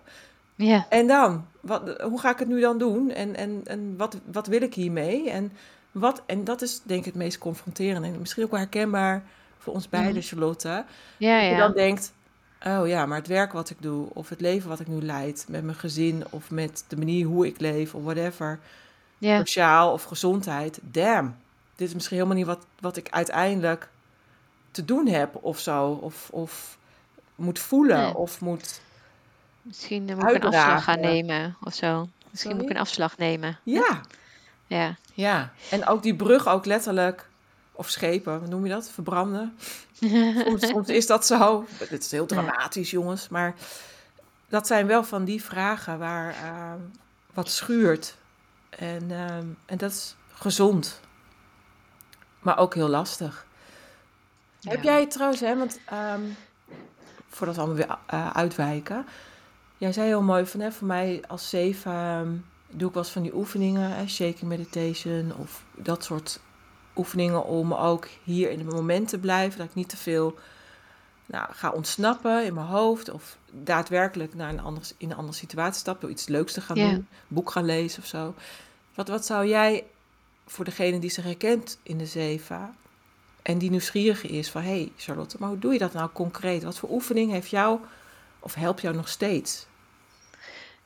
Ja. 0.55 0.85
En 0.89 1.07
dan? 1.07 1.45
Wat, 1.61 2.01
hoe 2.01 2.19
ga 2.19 2.31
ik 2.31 2.39
het 2.39 2.47
nu 2.47 2.59
dan 2.59 2.77
doen? 2.77 3.11
En, 3.11 3.35
en, 3.35 3.61
en 3.63 3.97
wat, 3.97 4.17
wat 4.31 4.47
wil 4.47 4.61
ik 4.61 4.73
hiermee? 4.73 5.29
En, 5.29 5.51
wat, 5.91 6.21
en 6.25 6.43
dat 6.43 6.61
is 6.61 6.81
denk 6.83 6.99
ik 6.99 7.05
het 7.05 7.15
meest 7.15 7.37
confronterende. 7.37 8.07
En 8.07 8.19
misschien 8.19 8.43
ook 8.43 8.51
wel 8.51 8.59
herkenbaar 8.59 9.23
voor 9.57 9.73
ons 9.73 9.89
beiden, 9.89 10.15
mm. 10.15 10.21
Charlotte. 10.21 10.85
Ja, 11.17 11.41
dat 11.41 11.49
je 11.49 11.57
dan 11.57 11.73
denkt, 11.73 12.13
oh 12.65 12.87
ja, 12.87 13.05
maar 13.05 13.17
het 13.17 13.27
werk 13.27 13.51
wat 13.51 13.69
ik 13.69 13.77
doe... 13.79 14.07
of 14.13 14.29
het 14.29 14.41
leven 14.41 14.69
wat 14.69 14.79
ik 14.79 14.87
nu 14.87 15.01
leid 15.01 15.45
met 15.47 15.63
mijn 15.63 15.77
gezin... 15.77 16.23
of 16.29 16.51
met 16.51 16.83
de 16.87 16.97
manier 16.97 17.25
hoe 17.25 17.47
ik 17.47 17.59
leef 17.59 17.95
of 17.95 18.03
whatever... 18.03 18.59
Sociaal 19.19 19.91
of 19.91 20.03
gezondheid, 20.03 20.79
damn. 20.81 21.35
Dit 21.75 21.87
is 21.87 21.93
misschien 21.93 22.17
helemaal 22.17 22.37
niet 22.37 22.45
wat, 22.45 22.65
wat 22.79 22.97
ik 22.97 23.07
uiteindelijk 23.09 23.89
te 24.71 24.85
doen 24.85 25.07
heb 25.07 25.35
of 25.41 25.59
zo. 25.59 25.87
Of, 26.01 26.29
of 26.31 26.77
moet 27.35 27.59
voelen 27.59 27.97
Nee. 27.97 28.15
of 28.15 28.41
moet... 28.41 28.81
Misschien 29.61 30.03
moet 30.03 30.29
ik 30.29 30.43
een 30.43 30.43
afslag 30.43 30.83
gaan 30.83 30.99
nemen 30.99 31.55
of 31.63 31.73
zo. 31.73 31.99
Misschien 31.99 32.35
Sorry? 32.37 32.55
moet 32.55 32.63
ik 32.63 32.69
een 32.69 32.81
afslag 32.81 33.17
nemen. 33.17 33.59
Ja, 33.63 34.01
Ja. 34.67 34.95
ja. 35.13 35.51
En 35.69 35.87
ook 35.87 36.03
die 36.03 36.15
brug 36.15 36.47
ook 36.47 36.65
letterlijk... 36.65 37.29
Of 37.75 37.89
schepen, 37.89 38.39
hoe 38.39 38.47
noem 38.47 38.63
je 38.65 38.71
dat? 38.71 38.89
Verbranden. 38.89 39.57
Soms, 40.45 40.67
soms 40.67 40.89
is 40.89 41.07
dat 41.07 41.25
zo. 41.25 41.65
Dit 41.89 42.03
is 42.03 42.11
heel 42.11 42.25
dramatisch, 42.25 42.91
jongens. 42.91 43.29
Maar 43.29 43.55
dat 44.49 44.67
zijn 44.67 44.87
wel 44.87 45.03
van 45.03 45.25
die 45.25 45.43
vragen 45.43 45.99
waar 45.99 46.29
eh, 46.29 46.73
wat 47.33 47.49
schuurt. 47.49 48.17
En, 48.69 49.11
ehm, 49.11 49.47
en 49.65 49.77
dat 49.77 49.91
is 49.91 50.15
gezond. 50.33 50.99
Maar 52.39 52.57
ook 52.57 52.73
heel 52.73 52.87
lastig. 52.87 53.45
Heb 54.61 54.83
jij 54.83 55.07
trouwens, 55.07 55.41
hè, 55.41 55.57
want 55.57 55.79
ehm, 55.85 56.21
voordat 57.29 57.55
we 57.55 57.61
allemaal 57.61 57.77
weer 57.77 57.97
eh, 58.07 58.29
uitwijken. 58.29 59.05
Jij 59.77 59.91
zei 59.91 60.07
heel 60.07 60.21
mooi 60.21 60.45
van, 60.45 60.59
hè, 60.59 60.71
voor 60.71 60.87
mij 60.87 61.23
als 61.27 61.49
zeven 61.49 61.91
ehm, 61.91 62.31
doe 62.69 62.87
ik 62.87 62.93
wel 62.93 63.03
eens 63.03 63.11
van 63.11 63.21
die 63.21 63.35
oefeningen, 63.35 63.91
hè, 63.91 64.07
shaking 64.07 64.49
meditation 64.49 65.33
of 65.37 65.63
dat 65.75 66.03
soort 66.03 66.39
oefeningen 66.95 67.45
om 67.45 67.73
ook 67.73 68.07
hier 68.23 68.51
in 68.51 68.59
het 68.59 68.75
moment 68.75 69.07
te 69.07 69.17
blijven. 69.17 69.57
Dat 69.57 69.67
ik 69.67 69.75
niet 69.75 69.89
te 69.89 69.97
veel 69.97 70.37
nou, 71.25 71.47
ga 71.51 71.69
ontsnappen 71.71 72.45
in 72.45 72.53
mijn 72.53 72.67
hoofd 72.67 73.09
of 73.09 73.37
daadwerkelijk 73.51 74.33
naar 74.33 74.49
een 74.49 74.59
ander, 74.59 74.83
in 74.97 75.11
een 75.11 75.17
andere 75.17 75.37
situatie 75.37 75.79
stap 75.79 76.01
door 76.01 76.09
iets 76.09 76.27
leuks 76.27 76.53
te 76.53 76.61
gaan 76.61 76.75
doen, 76.75 77.07
boek 77.27 77.51
gaan 77.51 77.65
lezen 77.65 78.01
of 78.01 78.07
zo. 78.07 78.33
Wat, 78.95 79.07
wat 79.07 79.25
zou 79.25 79.47
jij 79.47 79.83
voor 80.45 80.65
degene 80.65 80.99
die 80.99 81.09
zich 81.09 81.23
herkent 81.23 81.79
in 81.83 81.97
de 81.97 82.05
zeven 82.05 82.75
en 83.41 83.57
die 83.57 83.69
nieuwsgierig 83.69 84.23
is 84.23 84.49
van, 84.49 84.61
hé 84.61 84.69
hey 84.69 84.91
Charlotte, 84.97 85.37
maar 85.39 85.49
hoe 85.49 85.59
doe 85.59 85.73
je 85.73 85.79
dat 85.79 85.93
nou 85.93 86.09
concreet? 86.13 86.63
Wat 86.63 86.77
voor 86.77 86.89
oefening 86.89 87.31
heeft 87.31 87.49
jou 87.49 87.79
of 88.39 88.53
helpt 88.53 88.81
jou 88.81 88.95
nog 88.95 89.09
steeds? 89.09 89.65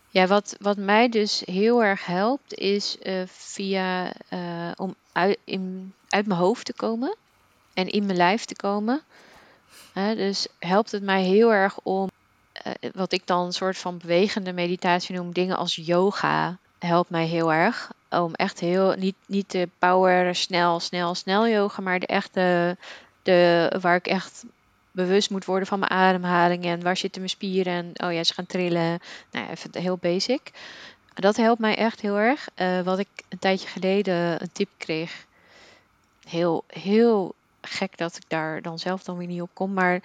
Ja, 0.10 0.28
wat, 0.28 0.56
wat 0.60 0.78
mij 0.78 1.10
dus 1.10 1.44
heel 1.46 1.84
erg 1.84 2.06
helpt, 2.06 2.54
is 2.54 2.98
eh, 3.00 3.22
via 3.26 4.14
eh, 4.30 4.72
om 4.76 4.96
uit, 5.12 5.38
in, 5.44 5.94
uit 6.10 6.26
mijn 6.26 6.40
hoofd 6.40 6.66
te 6.66 6.74
komen 6.74 7.16
en 7.74 7.88
in 7.88 8.06
mijn 8.06 8.18
lijf 8.18 8.46
te 8.46 8.56
komen. 8.56 9.02
Dus 9.94 10.48
helpt 10.60 10.92
het 10.92 11.04
mij 11.04 11.24
heel 11.24 11.54
erg 11.54 11.80
om, 11.84 12.10
eh, 12.54 12.72
wat 12.94 13.12
ik 13.12 13.28
dan 13.28 13.46
een 13.46 13.54
soort 13.54 13.78
van 13.78 13.98
bewegende 13.98 14.54
meditatie 14.54 15.16
noem, 15.16 15.34
dingen 15.34 15.58
als 15.58 15.76
yoga, 15.76 16.58
helpt 16.80 17.10
mij 17.10 17.26
heel 17.26 17.54
erg. 17.54 17.92
Om 18.10 18.34
echt 18.34 18.60
heel, 18.60 18.96
niet, 18.96 19.16
niet 19.26 19.52
de 19.52 19.70
power, 19.80 20.36
snel, 20.36 20.80
snel, 20.80 21.16
snel 21.16 21.48
yoga, 21.48 21.82
maar 21.82 22.00
de 22.00 22.08
echte, 22.08 22.78
de, 23.24 23.72
waar 23.82 23.96
ik 23.96 24.08
echt 24.08 24.44
bewust 24.98 25.30
moet 25.30 25.46
worden 25.46 25.68
van 25.68 25.80
mijn 25.80 25.92
ademhaling 25.92 26.66
en 26.66 26.84
waar 26.84 26.98
zitten 26.98 27.22
mijn 27.22 27.34
spieren 27.34 27.74
en 27.74 28.08
oh 28.08 28.14
ja, 28.14 28.24
ze 28.24 28.34
gaan 28.34 28.46
trillen. 28.46 29.00
Nou 29.32 29.46
ja, 29.46 29.50
even 29.50 29.82
heel 29.82 29.98
basic. 29.98 30.52
Dat 31.14 31.36
helpt 31.36 31.60
mij 31.60 31.76
echt 31.76 32.02
heel 32.02 32.18
erg. 32.18 32.48
Eh, 32.56 32.82
wat 32.82 33.00
ik 33.00 33.08
een 33.30 33.40
tijdje 33.40 33.68
geleden 33.68 34.42
een 34.42 34.52
tip 34.52 34.70
kreeg. 34.78 35.26
Heel, 36.28 36.64
heel 36.68 37.36
gek 37.62 37.98
dat 37.98 38.16
ik 38.16 38.24
daar 38.28 38.62
dan 38.62 38.80
zelf 38.80 39.04
dan 39.04 39.18
weer 39.18 39.28
niet 39.28 39.42
op 39.42 39.50
kom. 39.54 39.74
Maar 39.74 40.02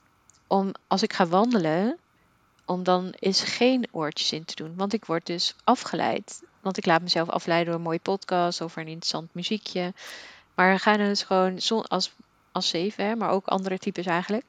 om, 0.46 0.72
als 0.86 1.02
ik 1.02 1.12
ga 1.12 1.26
wandelen, 1.26 1.98
om 2.64 2.82
dan 2.82 3.14
eens 3.18 3.42
geen 3.42 3.86
oortjes 3.90 4.32
in 4.32 4.44
te 4.44 4.54
doen. 4.54 4.72
Want 4.76 4.92
ik 4.92 5.04
word 5.04 5.26
dus 5.26 5.54
afgeleid. 5.64 6.42
Want 6.60 6.76
ik 6.76 6.86
laat 6.86 7.02
mezelf 7.02 7.28
afleiden 7.28 7.66
door 7.66 7.76
een 7.76 7.86
mooie 7.86 7.98
podcast 7.98 8.60
of 8.60 8.76
een 8.76 8.86
interessant 8.86 9.34
muziekje. 9.34 9.92
Maar 10.54 10.78
ga 10.78 10.96
dus 10.96 11.22
gewoon, 11.22 11.58
als, 11.88 12.12
als 12.52 12.68
zeven, 12.68 13.18
maar 13.18 13.30
ook 13.30 13.46
andere 13.46 13.78
types 13.78 14.06
eigenlijk. 14.06 14.44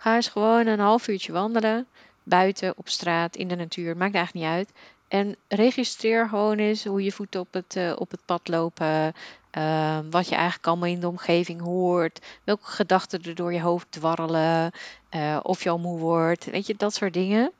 Ga 0.00 0.14
eens 0.14 0.28
gewoon 0.28 0.66
een 0.66 0.78
half 0.80 1.08
uurtje 1.08 1.32
wandelen. 1.32 1.86
Buiten, 2.22 2.72
op 2.76 2.88
straat, 2.88 3.36
in 3.36 3.48
de 3.48 3.54
natuur. 3.56 3.96
Maakt 3.96 4.14
eigenlijk 4.14 4.46
niet 4.46 4.54
uit. 4.54 4.72
En 5.08 5.36
registreer 5.48 6.28
gewoon 6.28 6.58
eens 6.58 6.84
hoe 6.84 7.02
je 7.02 7.12
voeten 7.12 7.40
op 7.40 7.52
het, 7.52 7.76
eh, 7.76 7.92
op 7.98 8.10
het 8.10 8.20
pad 8.24 8.48
lopen. 8.48 9.12
eh, 9.50 9.98
wat 10.10 10.28
je 10.28 10.34
eigenlijk 10.34 10.66
allemaal 10.66 10.88
in 10.88 11.00
de 11.00 11.08
omgeving 11.08 11.60
hoort. 11.60 12.20
Welke 12.44 12.64
gedachten 12.66 13.22
er 13.22 13.34
door 13.34 13.52
je 13.52 13.60
hoofd 13.60 13.86
dwarrelen. 13.92 14.72
eh, 15.10 15.38
of 15.42 15.62
je 15.62 15.70
al 15.70 15.78
moe 15.78 15.98
wordt. 15.98 16.44
Weet 16.44 16.66
je, 16.66 16.74
dat 16.76 16.94
soort 16.94 17.12
dingen. 17.12 17.52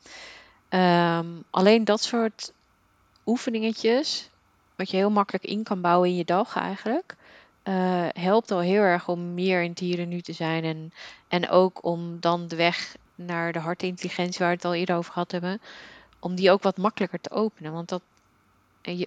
Ehm, 0.68 1.26
alleen 1.50 1.84
dat 1.84 2.02
soort 2.02 2.52
oefeningetjes. 3.26 4.30
Wat 4.76 4.90
je 4.90 4.96
heel 4.96 5.10
makkelijk 5.10 5.44
in 5.44 5.62
kan 5.62 5.80
bouwen 5.80 6.08
in 6.08 6.16
je 6.16 6.24
dag 6.24 6.56
eigenlijk. 6.56 7.16
Eh, 7.68 8.08
helpt 8.22 8.50
al 8.50 8.60
heel 8.60 8.82
erg 8.82 9.08
om 9.08 9.34
meer 9.34 9.62
in 9.62 9.70
het 9.70 9.78
hier 9.78 9.98
en 9.98 10.08
nu 10.08 10.20
te 10.20 10.32
zijn. 10.32 10.64
En, 10.64 10.92
en 11.28 11.48
ook 11.48 11.84
om 11.84 12.20
dan 12.20 12.48
de 12.48 12.56
weg 12.56 12.96
naar 13.14 13.52
de 13.52 13.58
hartintelligentie, 13.58 14.38
waar 14.38 14.48
we 14.48 14.54
het 14.54 14.64
al 14.64 14.74
eerder 14.74 14.96
over 14.96 15.12
gehad 15.12 15.30
hebben, 15.30 15.60
om 16.18 16.34
die 16.34 16.50
ook 16.50 16.62
wat 16.62 16.76
makkelijker 16.76 17.20
te 17.20 17.30
openen. 17.30 17.72
Want 17.72 17.88
dat, 17.88 18.02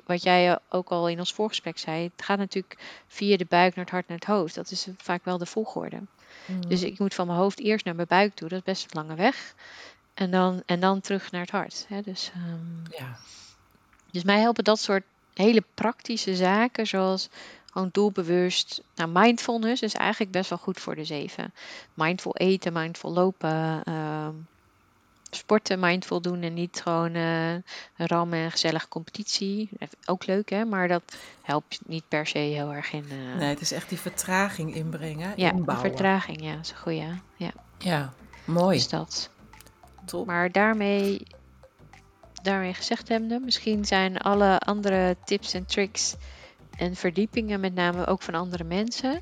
wat 0.06 0.24
jij 0.24 0.60
ook 0.70 0.90
al 0.90 1.10
in 1.10 1.20
ons 1.20 1.34
voorgesprek 1.34 1.78
zei, 1.78 2.04
het 2.16 2.26
gaat 2.26 2.38
natuurlijk 2.38 3.04
via 3.08 3.38
de 3.38 3.46
buik 3.50 3.76
naar 3.76 3.86
het 3.86 3.94
hart 3.94 4.08
naar 4.08 4.18
het 4.18 4.28
hoofd. 4.28 4.56
Dat 4.56 4.72
is 4.72 4.88
vaak 4.98 5.26
wel 5.26 5.38
de 5.38 5.46
volgorde. 5.46 6.02
Dus 6.68 6.84
ik 6.84 7.00
moet 7.00 7.14
van 7.14 7.28
mijn 7.28 7.40
hoofd 7.40 7.60
eerst 7.60 7.86
naar 7.86 7.96
mijn 7.96 8.08
buik 8.08 8.36
toe, 8.36 8.50
dat 8.50 8.58
is 8.58 8.64
best 8.66 8.84
een 8.84 9.02
lange 9.02 9.16
weg. 9.16 9.54
En 10.14 10.32
dan, 10.32 10.64
en 10.66 10.80
dan 10.80 11.02
terug 11.02 11.32
naar 11.32 11.42
het 11.42 11.52
hart. 11.52 11.86
Hè? 11.88 12.02
Dus, 12.02 12.32
ehm, 12.34 13.04
Ja. 13.04 13.18
dus 14.12 14.24
mij 14.24 14.40
helpen 14.40 14.64
dat 14.64 14.80
soort 14.80 15.04
hele 15.34 15.64
praktische 15.74 16.36
zaken, 16.36 16.88
zoals 16.88 17.30
gewoon 17.72 17.90
doelbewust. 17.92 18.82
Nou, 18.96 19.10
mindfulness 19.14 19.82
is 19.82 19.94
eigenlijk 19.94 20.32
best 20.32 20.50
wel 20.50 20.60
goed 20.60 20.80
voor 20.80 20.96
de 20.96 21.06
zeven. 21.06 21.54
Mindful 21.94 22.36
eten, 22.36 22.74
mindful 22.74 23.12
lopen, 23.14 23.84
ehm, 23.84 24.34
sporten, 25.30 25.80
mindful 25.80 26.22
doen 26.22 26.42
en 26.42 26.54
niet 26.54 26.82
gewoon 26.84 27.14
eh 27.16 27.56
rammen 27.96 28.40
en 28.40 28.52
gezellige 28.52 28.88
competitie. 28.88 29.70
Ook 30.06 30.26
leuk 30.26 30.50
hè, 30.50 30.66
maar 30.66 30.88
dat 30.88 31.18
helpt 31.42 31.80
niet 31.86 32.08
per 32.08 32.28
se 32.28 32.38
heel 32.38 32.74
erg 32.74 32.92
in. 32.94 33.06
eh, 33.10 33.36
Nee, 33.38 33.50
het 33.50 33.62
is 33.62 33.72
echt 33.72 33.90
die 33.90 34.00
vertraging 34.00 34.76
inbrengen, 34.76 35.34
ja, 35.36 35.52
inbouwen. 35.52 35.88
vertraging, 35.88 36.42
ja, 36.44 36.56
dat 36.56 36.66
is 36.66 36.72
een 36.72 36.78
goeie. 36.78 37.08
Ja, 37.36 37.52
Ja, 37.78 38.14
mooi. 38.46 38.78
is 38.78 38.88
dat. 38.90 39.30
Top. 40.06 40.26
Maar 40.26 40.52
daarmee, 40.52 41.22
daarmee 42.44 42.74
gezegd 42.74 43.08
hebbende, 43.08 43.40
misschien 43.40 43.86
zijn 43.86 44.18
alle 44.18 44.58
andere 44.60 45.16
tips 45.26 45.54
en 45.54 45.66
tricks 45.66 46.16
en 46.78 46.96
verdiepingen, 46.96 47.60
met 47.60 47.74
name 47.74 48.06
ook 48.06 48.22
van 48.22 48.36
andere 48.36 48.64
mensen, 48.64 49.22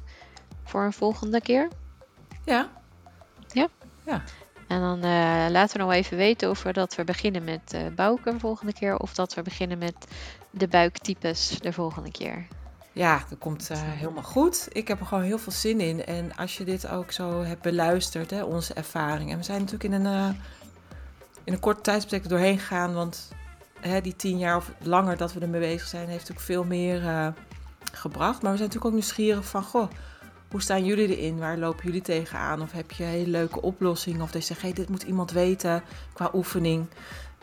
voor 0.63 0.83
een 0.83 0.93
volgende 0.93 1.41
keer. 1.41 1.67
Ja, 2.45 2.69
En 4.67 4.79
dan 4.79 4.97
eh, 4.97 5.45
laten 5.49 5.77
we 5.77 5.83
nog 5.83 5.91
even 5.91 6.17
weten 6.17 6.49
of 6.49 6.63
we 6.63 6.73
dat 6.73 6.95
we 6.95 7.03
beginnen 7.03 7.43
met 7.43 7.73
eh 7.73 7.81
bouken 7.95 8.33
de 8.33 8.39
volgende 8.39 8.73
keer, 8.73 8.97
of 8.97 9.13
dat 9.13 9.33
we 9.33 9.41
beginnen 9.41 9.77
met 9.77 10.07
de 10.51 10.67
buiktypes 10.67 11.59
de 11.59 11.73
volgende 11.73 12.11
keer. 12.11 12.47
ja, 12.93 13.23
dat 13.29 13.37
komt 13.39 13.69
eh, 13.69 13.77
helemaal 13.81 14.23
goed. 14.23 14.67
Ik 14.71 14.87
heb 14.87 14.99
er 14.99 15.05
gewoon 15.05 15.23
heel 15.23 15.37
veel 15.39 15.51
zin 15.51 15.79
in. 15.79 16.05
En 16.05 16.35
als 16.35 16.57
je 16.57 16.63
dit 16.63 16.87
ook 16.87 17.11
zo 17.11 17.43
hebt 17.43 17.61
beluisterd, 17.61 18.29
hè, 18.29 18.43
onze 18.43 18.73
ervaring. 18.73 19.31
En 19.31 19.37
we 19.37 19.43
zijn 19.43 19.59
natuurlijk 19.59 19.93
in 19.93 20.05
een, 20.05 20.35
in 21.43 21.53
een 21.53 21.59
korte 21.59 21.81
tijdsbestek 21.81 22.29
doorheen 22.29 22.59
gegaan. 22.59 22.93
Want 22.93 23.31
hè, 23.81 24.01
die 24.01 24.15
tien 24.15 24.37
jaar 24.37 24.55
of 24.55 24.71
langer 24.81 25.17
dat 25.17 25.33
we 25.33 25.39
ermee 25.39 25.61
bezig 25.61 25.87
zijn, 25.87 26.07
heeft 26.07 26.19
natuurlijk 26.19 26.45
veel 26.45 26.63
meer 26.63 27.07
eh, 27.07 27.27
gebracht. 27.93 28.41
Maar 28.41 28.51
we 28.51 28.57
zijn 28.57 28.69
natuurlijk 28.69 28.85
ook 28.85 28.91
nieuwsgierig 28.91 29.45
van, 29.45 29.63
goh, 29.63 29.89
hoe 30.51 30.61
staan 30.61 30.85
jullie 30.85 31.17
erin? 31.17 31.39
Waar 31.39 31.57
lopen 31.57 31.85
jullie 31.85 32.01
tegenaan? 32.01 32.61
Of 32.61 32.71
heb 32.71 32.91
je 32.91 33.03
hele 33.03 33.29
leuke 33.29 33.61
oplossingen? 33.61 34.21
Of 34.21 34.31
dat 34.31 34.41
je 34.41 34.47
zegt, 34.47 34.61
hey, 34.61 34.73
dit 34.73 34.89
moet 34.89 35.03
iemand 35.03 35.31
weten 35.31 35.83
qua 36.13 36.29
oefening. 36.33 36.87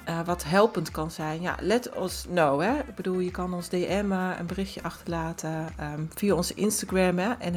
eh, 0.04 0.20
wat 0.24 0.44
helpend 0.44 0.90
kan 0.90 1.10
zijn. 1.10 1.40
Ja, 1.40 1.56
let 1.60 1.90
us 2.02 2.24
know. 2.28 2.60
Hè? 2.60 2.78
Ik 2.78 2.94
bedoel, 2.94 3.18
je 3.18 3.30
kan 3.30 3.54
ons 3.54 3.68
DM'en, 3.68 4.38
een 4.38 4.46
berichtje 4.46 4.82
achterlaten 4.82 5.68
ehm, 5.76 6.04
via 6.14 6.34
onze 6.34 6.54
Instagram 6.54 7.18
hè, 7.18 7.32
en. 7.32 7.54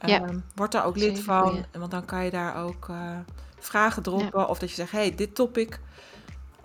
Ja. 0.00 0.20
Ehm, 0.22 0.38
word 0.54 0.72
daar 0.72 0.84
ook 0.84 0.96
lid 0.96 1.20
van, 1.20 1.64
want 1.78 1.90
dan 1.90 2.04
kan 2.04 2.24
je 2.24 2.30
daar 2.30 2.64
ook 2.64 2.88
eh, 2.88 2.96
vragen 3.58 4.02
droppen. 4.02 4.48
Of 4.48 4.58
dat 4.58 4.68
je 4.68 4.74
zegt, 4.74 4.90
hey, 4.92 5.14
dit 5.14 5.34
topic 5.34 5.80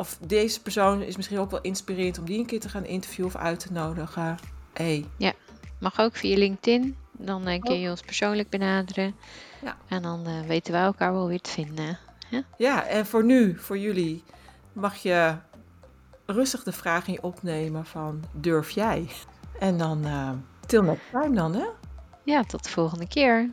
of 0.01 0.17
deze 0.25 0.61
persoon 0.61 1.01
is 1.01 1.15
misschien 1.15 1.39
ook 1.39 1.51
wel 1.51 1.61
inspirerend 1.61 2.19
om 2.19 2.25
die 2.25 2.39
een 2.39 2.45
keer 2.45 2.59
te 2.59 2.69
gaan 2.69 2.85
interviewen 2.85 3.33
of 3.33 3.41
uit 3.41 3.59
te 3.59 3.71
nodigen. 3.71 4.37
Hey, 4.73 5.05
Mag 5.79 5.99
ook 5.99 6.15
via 6.15 6.37
LinkedIn. 6.37 6.95
Dan 7.11 7.47
eh, 7.47 7.61
kun 7.61 7.79
je 7.79 7.89
ons 7.89 8.01
persoonlijk 8.01 8.49
benaderen. 8.49 9.15
Ja. 9.61 9.77
En 9.87 10.01
dan 10.01 10.25
eh, 10.25 10.41
weten 10.47 10.73
wij 10.73 10.81
elkaar 10.81 11.13
wel 11.13 11.27
weer 11.27 11.41
te 11.41 11.49
vinden. 11.49 11.97
Ja, 12.57 12.85
en 12.85 13.05
voor 13.05 13.23
nu, 13.23 13.57
voor 13.57 13.77
jullie, 13.77 14.23
mag 14.73 14.95
je 14.95 15.35
rustig 16.25 16.63
de 16.63 16.71
vraag 16.71 17.07
in 17.07 17.13
je 17.13 17.23
opnemen 17.23 17.85
van 17.85 18.23
durf 18.31 18.69
jij? 18.69 19.07
En 19.59 19.77
dan 19.77 20.05
eh 20.05 20.29
till 20.65 20.81
next 20.81 21.09
time 21.11 21.35
dan, 21.35 21.53
hè? 21.53 21.65
Ja, 22.23 22.43
tot 22.43 22.63
de 22.63 22.69
volgende 22.69 23.07
keer. 23.07 23.49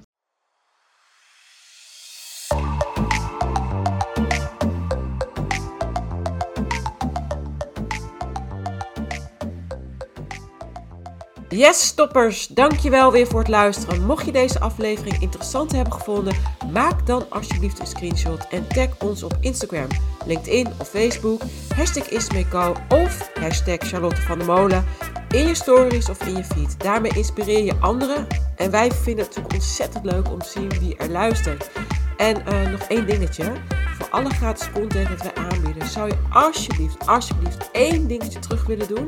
Yes, 11.58 11.86
stoppers! 11.86 12.46
Dankjewel 12.46 13.12
weer 13.12 13.26
voor 13.26 13.38
het 13.38 13.48
luisteren. 13.48 14.06
Mocht 14.06 14.24
je 14.24 14.32
deze 14.32 14.60
aflevering 14.60 15.20
interessant 15.20 15.72
hebben 15.72 15.92
gevonden, 15.92 16.34
maak 16.72 17.06
dan 17.06 17.30
alsjeblieft 17.30 17.78
een 17.78 17.86
screenshot 17.86 18.46
en 18.48 18.68
tag 18.68 18.88
ons 18.98 19.22
op 19.22 19.36
Instagram, 19.40 19.86
LinkedIn 20.26 20.66
of 20.78 20.88
Facebook, 20.88 21.42
hashtag 21.74 22.08
Ismeco 22.08 22.74
of 22.88 23.30
hashtag 23.34 23.78
Charlotte 23.78 24.20
van 24.20 24.38
der 24.38 24.46
Molen 24.46 24.84
in 25.30 25.46
je 25.46 25.54
stories 25.54 26.08
of 26.08 26.26
in 26.26 26.36
je 26.36 26.44
feed. 26.44 26.80
Daarmee 26.80 27.12
inspireer 27.14 27.64
je 27.64 27.76
anderen 27.80 28.26
en 28.56 28.70
wij 28.70 28.92
vinden 28.92 29.24
het 29.24 29.36
natuurlijk 29.36 29.54
ontzettend 29.54 30.04
leuk 30.04 30.30
om 30.30 30.38
te 30.38 30.48
zien 30.48 30.68
wie 30.68 30.96
er 30.96 31.10
luistert. 31.10 31.70
En 32.16 32.46
eh, 32.46 32.70
nog 32.70 32.80
één 32.80 33.06
dingetje. 33.06 33.52
Voor 33.98 34.08
alle 34.10 34.30
gratis 34.30 34.70
content 34.72 35.08
dat 35.08 35.22
wij 35.22 35.44
aanbieden, 35.44 35.88
zou 35.88 36.08
je 36.08 36.16
alsjeblieft, 36.30 37.06
alsjeblieft 37.06 37.70
één 37.72 38.06
dingetje 38.06 38.38
terug 38.38 38.66
willen 38.66 38.88
doen. 38.88 39.06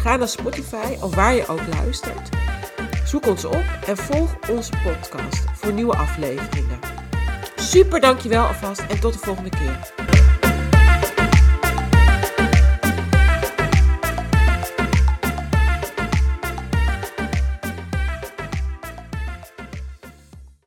Ga 0.00 0.16
naar 0.16 0.28
Spotify 0.28 0.96
of 1.00 1.14
waar 1.14 1.34
je 1.34 1.46
ook 1.48 1.66
luistert. 1.66 2.28
Zoek 3.04 3.26
ons 3.26 3.44
op 3.44 3.64
en 3.86 3.96
volg 3.96 4.36
onze 4.50 4.72
podcast 4.84 5.44
voor 5.54 5.72
nieuwe 5.72 5.96
afleveringen. 5.96 6.78
Super 7.56 8.00
dankjewel 8.00 8.46
alvast 8.46 8.80
en 8.80 9.00
tot 9.00 9.12
de 9.12 9.18
volgende 9.18 9.50
keer. 9.50 9.99